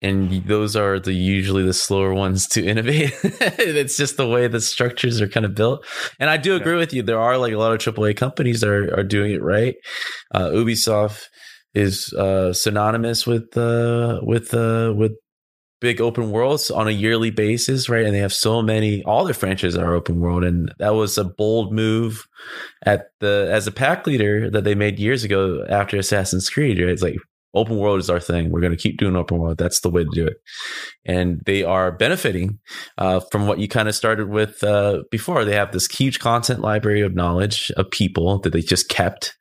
[0.00, 3.12] and those are the usually the slower ones to innovate.
[3.22, 5.84] it's just the way the structures are kind of built.
[6.20, 6.78] And I do agree yeah.
[6.78, 7.02] with you.
[7.02, 9.74] There are like a lot of AAA companies that are, are doing it right.
[10.32, 11.24] Uh, Ubisoft
[11.74, 15.12] is uh, synonymous with uh, with uh, with
[15.80, 18.06] big open worlds on a yearly basis, right?
[18.06, 19.02] And they have so many.
[19.04, 22.26] All their franchises are open world, and that was a bold move
[22.84, 26.78] at the as a pack leader that they made years ago after Assassin's Creed.
[26.78, 26.88] Right?
[26.88, 27.16] It's like
[27.54, 28.50] open world is our thing.
[28.50, 29.58] We're going to keep doing open world.
[29.58, 30.36] That's the way to do it.
[31.04, 32.58] And they are benefiting
[32.98, 35.44] uh, from what you kind of started with uh, before.
[35.44, 39.36] They have this huge content library of knowledge of people that they just kept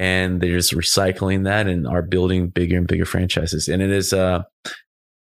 [0.00, 3.68] and they're just recycling that and are building bigger and bigger franchises.
[3.68, 4.44] And it is uh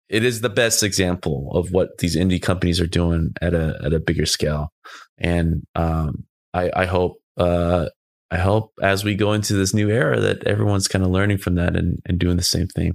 [0.07, 3.93] it is the best example of what these indie companies are doing at a at
[3.93, 4.71] a bigger scale.
[5.17, 6.23] And um
[6.53, 7.89] I, I hope uh
[8.31, 11.55] I hope as we go into this new era that everyone's kind of learning from
[11.55, 12.93] that and, and doing the same thing.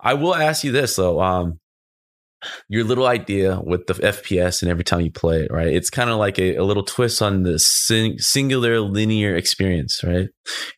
[0.00, 1.20] I will ask you this though.
[1.20, 1.58] Um,
[2.68, 5.68] your little idea with the FPS and every time you play it, right?
[5.68, 10.28] It's kind of like a, a, little twist on the sing, singular linear experience, right?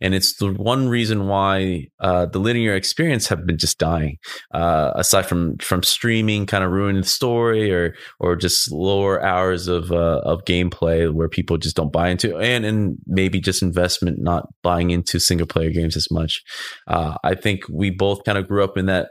[0.01, 4.19] And it's the one reason why uh, the linear experience have been just dying.
[4.53, 9.69] Uh, aside from from streaming, kind of ruining the story, or or just lower hours
[9.69, 14.19] of uh, of gameplay where people just don't buy into, and and maybe just investment
[14.21, 16.43] not buying into single player games as much.
[16.87, 19.11] Uh, I think we both kind of grew up in that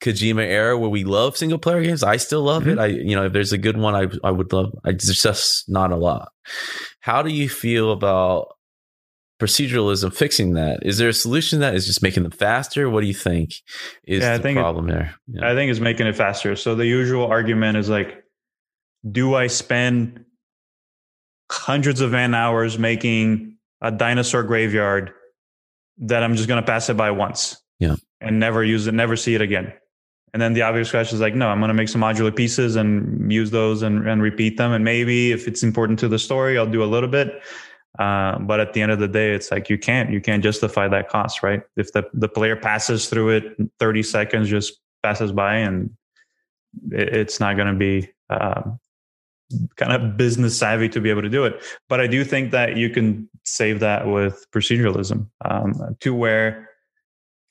[0.00, 2.02] Kojima era where we love single player games.
[2.02, 2.78] I still love mm-hmm.
[2.78, 2.82] it.
[2.82, 4.72] I, you know, if there's a good one, I, I would love.
[4.84, 6.32] I just not a lot.
[7.00, 8.56] How do you feel about
[9.40, 10.80] proceduralism fixing that?
[10.82, 12.88] Is there a solution that is just making them faster?
[12.88, 13.50] What do you think
[14.04, 15.14] is yeah, the problem it, there?
[15.28, 15.50] Yeah.
[15.50, 16.56] I think it's making it faster.
[16.56, 18.24] So the usual argument is like,
[19.10, 20.24] do I spend
[21.50, 25.12] hundreds of man hours making a dinosaur graveyard
[25.98, 27.56] that I'm just going to pass it by once?
[27.78, 27.96] Yeah.
[28.20, 29.72] And never use it, never see it again.
[30.32, 32.76] And then the obvious question is like, no, I'm going to make some modular pieces
[32.76, 34.72] and use those and, and repeat them.
[34.72, 37.42] And maybe if it's important to the story, I'll do a little bit.
[37.98, 40.86] Uh, but at the end of the day, it's like you can't you can't justify
[40.86, 41.62] that cost, right?
[41.76, 45.90] If the the player passes through it, 30 seconds just passes by, and
[46.92, 48.78] it, it's not going to be um,
[49.76, 51.60] kind of business savvy to be able to do it.
[51.88, 56.69] But I do think that you can save that with proceduralism um, to where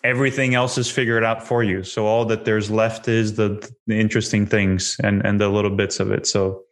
[0.03, 1.83] everything else is figured out for you.
[1.83, 5.99] So all that there's left is the, the interesting things and and the little bits
[5.99, 6.27] of it.
[6.27, 6.63] So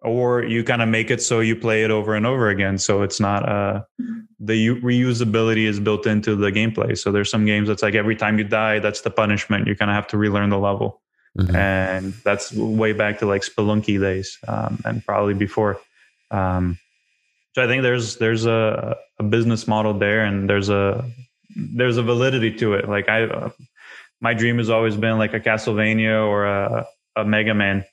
[0.00, 2.78] or you kind of make it so you play it over and over again.
[2.78, 3.82] So it's not uh
[4.40, 6.98] the reusability is built into the gameplay.
[6.98, 9.68] So there's some games that's like every time you die, that's the punishment.
[9.68, 11.00] You kind of have to relearn the level.
[11.38, 11.56] Mm-hmm.
[11.56, 15.80] And that's way back to like Spelunky days um, and probably before.
[16.30, 16.78] Um,
[17.54, 21.04] so I think there's there's a, a business model there, and there's a
[21.56, 22.88] there's a validity to it.
[22.88, 23.50] Like I, uh,
[24.20, 26.86] my dream has always been like a Castlevania or a,
[27.16, 27.84] a Mega Man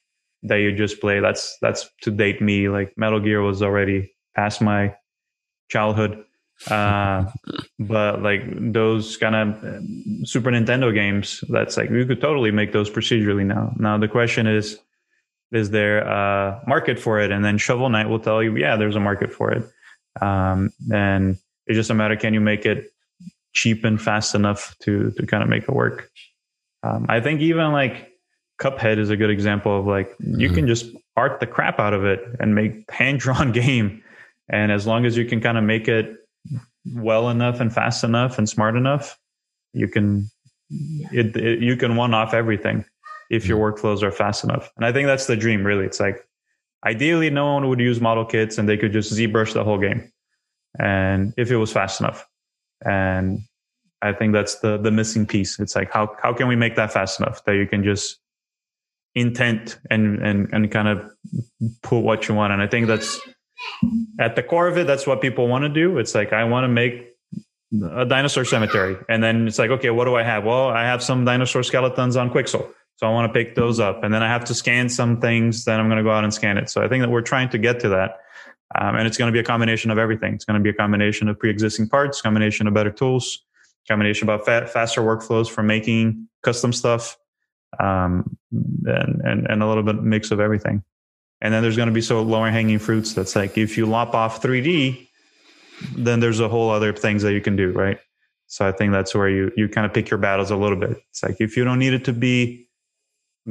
[0.43, 1.19] that you just play.
[1.19, 2.69] That's that's to date me.
[2.69, 4.95] Like Metal Gear was already past my
[5.69, 6.23] childhood.
[6.69, 7.25] Uh,
[7.79, 8.41] but like
[8.73, 13.45] those kind of uh, Super Nintendo games, that's like you could totally make those procedurally
[13.45, 13.73] now.
[13.77, 14.79] Now the question is,
[15.51, 17.31] is there a market for it?
[17.31, 19.63] And then Shovel Knight will tell you, yeah, there's a market for it.
[20.21, 22.91] Um, and it's just a matter can you make it
[23.53, 26.09] cheap and fast enough to to kind of make it work.
[26.83, 28.09] Um, I think even like
[28.61, 30.39] Cuphead is a good example of like mm-hmm.
[30.39, 34.03] you can just art the crap out of it and make hand drawn game,
[34.49, 36.15] and as long as you can kind of make it
[36.93, 39.17] well enough and fast enough and smart enough,
[39.73, 40.29] you can
[41.11, 42.85] it, it you can one off everything
[43.29, 43.85] if your mm-hmm.
[43.85, 44.71] workflows are fast enough.
[44.75, 45.85] And I think that's the dream, really.
[45.85, 46.25] It's like
[46.85, 50.11] ideally no one would use model kits and they could just ZBrush the whole game,
[50.79, 52.28] and if it was fast enough.
[52.85, 53.41] And
[54.01, 55.59] I think that's the the missing piece.
[55.59, 58.19] It's like how how can we make that fast enough that you can just
[59.15, 61.11] intent and and and kind of
[61.83, 62.53] put what you want.
[62.53, 63.19] And I think that's
[64.19, 64.87] at the core of it.
[64.87, 65.97] That's what people want to do.
[65.97, 67.07] It's like I want to make
[67.83, 70.45] a dinosaur cemetery, and then it's like okay, what do I have?
[70.45, 72.71] Well, I have some dinosaur skeletons on Quixel.
[72.95, 75.63] So I want to pick those up, and then I have to scan some things.
[75.63, 76.69] Then I'm going to go out and scan it.
[76.69, 78.19] So I think that we're trying to get to that,
[78.77, 80.33] um, and it's going to be a combination of everything.
[80.33, 83.43] It's going to be a combination of pre-existing parts, combination of better tools,
[83.87, 87.17] combination about fa- faster workflows for making custom stuff,
[87.79, 90.83] um, and, and and a little bit mix of everything.
[91.41, 93.13] And then there's going to be so lower hanging fruits.
[93.13, 95.07] That's like if you lop off 3D,
[95.95, 97.97] then there's a whole other things that you can do, right?
[98.47, 100.97] So I think that's where you you kind of pick your battles a little bit.
[101.09, 102.67] It's like if you don't need it to be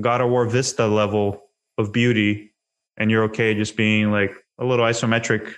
[0.00, 1.42] God of War Vista level
[1.78, 2.52] of beauty,
[2.96, 5.54] and you're okay just being like a little isometric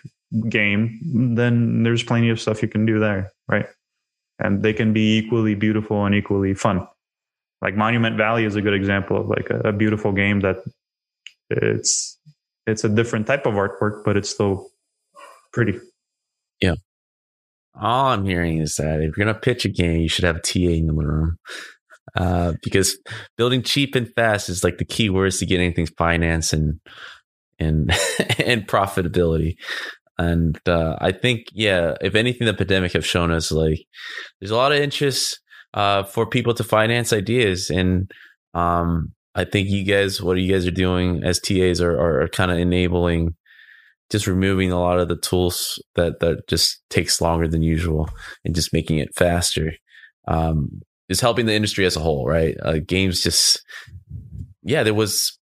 [0.48, 0.98] game,
[1.34, 3.66] then there's plenty of stuff you can do there, right?
[4.38, 6.86] And they can be equally beautiful and equally fun.
[7.60, 10.56] Like Monument Valley is a good example of like a, a beautiful game that
[11.50, 12.18] it's
[12.66, 14.68] it's a different type of artwork, but it's still
[15.52, 15.78] pretty.
[16.60, 16.74] Yeah.
[17.74, 20.40] All I'm hearing is that if you're gonna pitch a game, you should have a
[20.40, 21.38] TA in the room
[22.16, 22.98] uh, because
[23.36, 26.80] building cheap and fast is like the key words to get things financed and
[27.60, 27.90] and
[28.38, 29.56] and profitability.
[30.18, 33.86] And uh, I think, yeah, if anything, the pandemic have shown us like
[34.38, 35.40] there's a lot of interest
[35.72, 38.10] uh, for people to finance ideas, and
[38.52, 42.28] um, I think you guys, what you guys are doing as TAs, are are, are
[42.28, 43.34] kind of enabling
[44.10, 48.10] just removing a lot of the tools that that just takes longer than usual
[48.44, 49.72] and just making it faster.
[50.28, 52.56] Um, is helping the industry as a whole, right?
[52.62, 53.62] Uh, games just,
[54.62, 55.38] yeah, there was.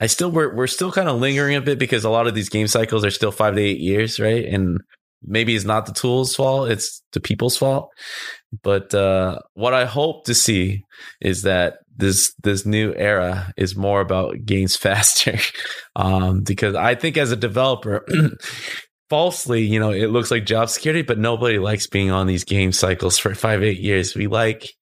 [0.00, 2.48] I still we're we're still kind of lingering a bit because a lot of these
[2.48, 4.44] game cycles are still five to eight years, right?
[4.44, 4.80] And
[5.22, 7.90] maybe it's not the tools' fault; it's the people's fault.
[8.62, 10.84] But uh, what I hope to see
[11.20, 15.38] is that this this new era is more about games faster,
[15.96, 18.04] um, because I think as a developer.
[19.10, 22.72] falsely, you know, it looks like job security, but nobody likes being on these game
[22.72, 24.14] cycles for five, eight years.
[24.14, 24.72] We like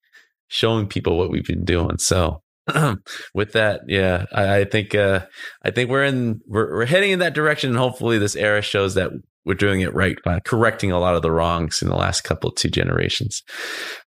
[0.47, 1.97] showing people what we've been doing.
[1.97, 2.41] So
[3.33, 5.25] with that, yeah, I, I think uh,
[5.63, 8.93] I think we're in we're, we're heading in that direction, and hopefully this era shows
[8.95, 9.11] that
[9.45, 12.51] we're doing it right by correcting a lot of the wrongs in the last couple
[12.51, 13.41] two generations.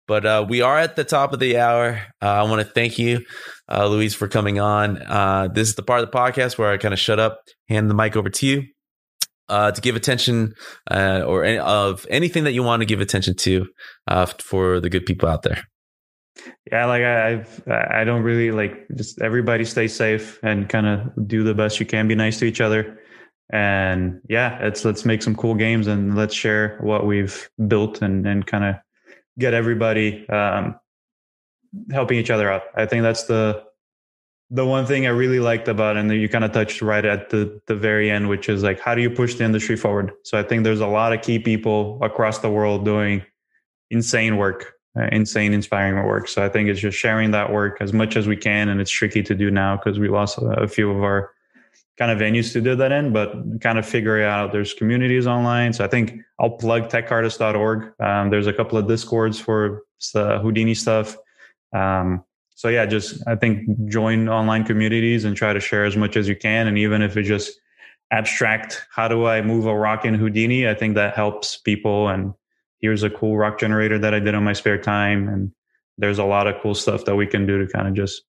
[0.07, 2.01] But uh, we are at the top of the hour.
[2.23, 3.25] Uh, I want to thank you,
[3.71, 5.03] uh, Luiz, for coming on.
[5.03, 7.91] Uh, this is the part of the podcast where I kind of shut up, hand
[7.91, 8.63] the mic over to you.
[9.47, 10.55] Uh, to give attention
[10.91, 13.67] uh, or any, of anything that you want to give attention to
[14.39, 15.65] for the good people out there
[16.70, 17.45] yeah like I,
[18.01, 21.87] i don't really like just everybody stay safe and kind of do the best you
[21.87, 23.01] can be nice to each other.
[23.51, 28.26] And yeah it's let's make some cool games and let's share what we've built and
[28.26, 28.76] and kind of
[29.39, 30.76] get everybody um,
[31.91, 32.62] helping each other out.
[32.74, 33.62] I think that's the
[34.51, 37.61] the one thing i really liked about and you kind of touched right at the
[37.66, 40.12] the very end which is like how do you push the industry forward?
[40.24, 43.22] So i think there's a lot of key people across the world doing
[43.91, 46.28] insane work uh, insane, inspiring work.
[46.28, 48.68] So I think it's just sharing that work as much as we can.
[48.68, 51.32] And it's tricky to do now because we lost a, few of our
[51.99, 55.72] kind of venues to do that in, but kind of figuring out there's communities online.
[55.72, 57.92] So I think I'll plug techartist.org.
[58.01, 59.82] Um, there's a couple of discords for
[60.12, 61.16] the Houdini stuff.
[61.72, 62.24] Um,
[62.55, 66.28] so yeah, just I think join online communities and try to share as much as
[66.28, 66.68] you can.
[66.68, 67.59] And even if it's just
[68.12, 70.68] abstract, how do I move a rock in Houdini?
[70.68, 72.32] I think that helps people and
[72.85, 75.26] here's a cool rock generator that I did on my spare time.
[75.26, 75.51] And
[75.97, 78.20] there's a lot of cool stuff that we can do to kind of just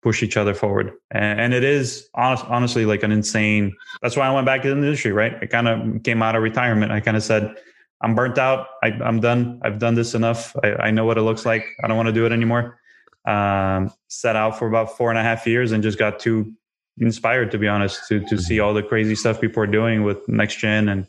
[0.00, 0.92] push each other forward.
[1.10, 4.76] And, and it is honest, honestly like an insane, that's why I went back into
[4.76, 5.34] the industry, right?
[5.42, 6.92] I kind of came out of retirement.
[6.92, 7.56] I kind of said,
[8.00, 8.68] I'm burnt out.
[8.80, 9.60] I, am done.
[9.64, 10.54] I've done this enough.
[10.62, 11.66] I, I, know what it looks like.
[11.82, 12.78] I don't want to do it anymore.
[13.26, 16.52] Um, set out for about four and a half years and just got too
[16.98, 20.28] inspired, to be honest, to to see all the crazy stuff people are doing with
[20.28, 21.08] next gen and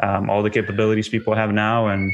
[0.00, 1.88] um, all the capabilities people have now.
[1.88, 2.12] And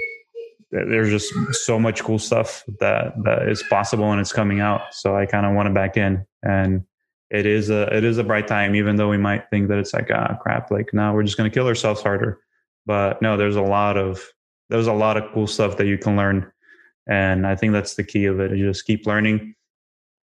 [0.71, 1.33] there's just
[1.64, 4.95] so much cool stuff that that is possible and it's coming out.
[4.95, 6.85] So I kind of want to back in and
[7.31, 9.95] it is a it is a bright time, even though we might think that it's
[9.95, 12.39] like ah crap, like now we're just gonna kill ourselves harder.
[12.87, 14.23] But no, there's a lot of
[14.68, 16.51] there's a lot of cool stuff that you can learn,
[17.09, 18.57] and I think that's the key of it.
[18.57, 19.55] You just keep learning.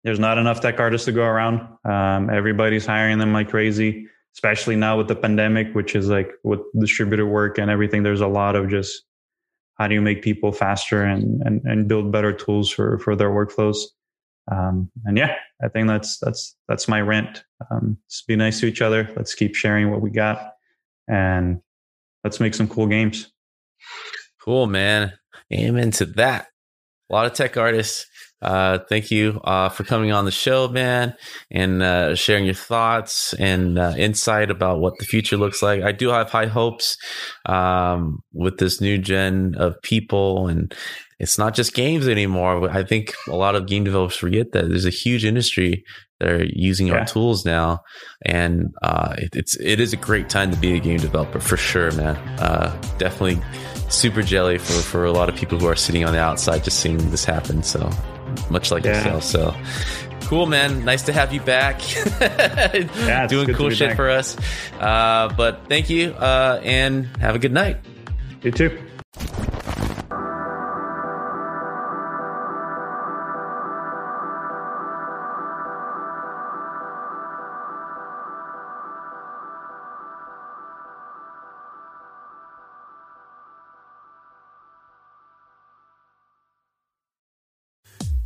[0.05, 1.61] There's not enough tech artists to go around.
[1.85, 6.61] Um, everybody's hiring them like crazy, especially now with the pandemic, which is like with
[6.79, 8.03] distributor work and everything.
[8.03, 9.05] There's a lot of just
[9.79, 13.31] how do you make people faster and and, and build better tools for for their
[13.31, 13.79] workflows
[14.51, 17.45] um, and yeah, I think that's that's that's my rent.
[17.71, 19.09] Um, let's be nice to each other.
[19.17, 20.55] Let's keep sharing what we got,
[21.09, 21.61] and
[22.25, 23.31] let's make some cool games.
[24.43, 25.13] Cool, man.
[25.53, 26.49] Amen to that.
[27.11, 28.07] A lot of tech artists.
[28.43, 31.15] Uh, thank you uh, for coming on the show, man,
[31.51, 35.83] and uh, sharing your thoughts and uh, insight about what the future looks like.
[35.83, 36.99] I do have high hopes
[37.47, 40.75] um, with this new gen of people and
[41.23, 42.69] it's not just games anymore.
[42.69, 45.85] I think a lot of game developers forget that there's a huge industry
[46.19, 46.95] that are using yeah.
[46.95, 47.81] our tools now,
[48.27, 51.57] and uh, it, it's it is a great time to be a game developer for
[51.57, 52.17] sure, man.
[52.41, 53.41] Uh, definitely
[53.89, 56.81] super jelly for for a lot of people who are sitting on the outside just
[56.81, 57.63] seeing this happen.
[57.63, 57.89] So
[58.51, 59.15] much like yeah.
[59.15, 59.25] yourself.
[59.25, 59.57] So
[60.33, 60.85] cool, man.
[60.85, 61.81] Nice to have you back.
[62.21, 63.97] yeah, doing cool shit back.
[63.97, 64.37] for us.
[64.81, 67.79] Uh, but thank you, uh, and have a good night.
[68.43, 68.79] You too.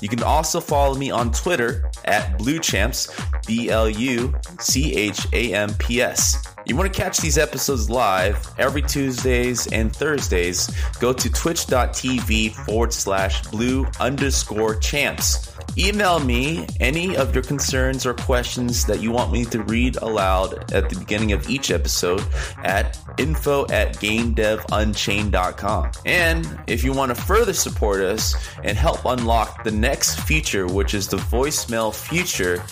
[0.00, 5.54] You can also follow me on Twitter at BluChamps, B L U C H A
[5.54, 6.42] M P S.
[6.70, 10.70] You want to catch these episodes live every Tuesdays and Thursdays?
[11.00, 15.52] Go to twitch.tv forward slash blue underscore champs.
[15.76, 20.72] Email me any of your concerns or questions that you want me to read aloud
[20.72, 22.24] at the beginning of each episode
[22.62, 25.90] at info at gamedevunchained.com.
[26.06, 30.94] And if you want to further support us and help unlock the next feature, which
[30.94, 32.62] is the voicemail feature,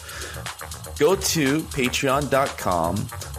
[1.01, 3.09] go to patreon.com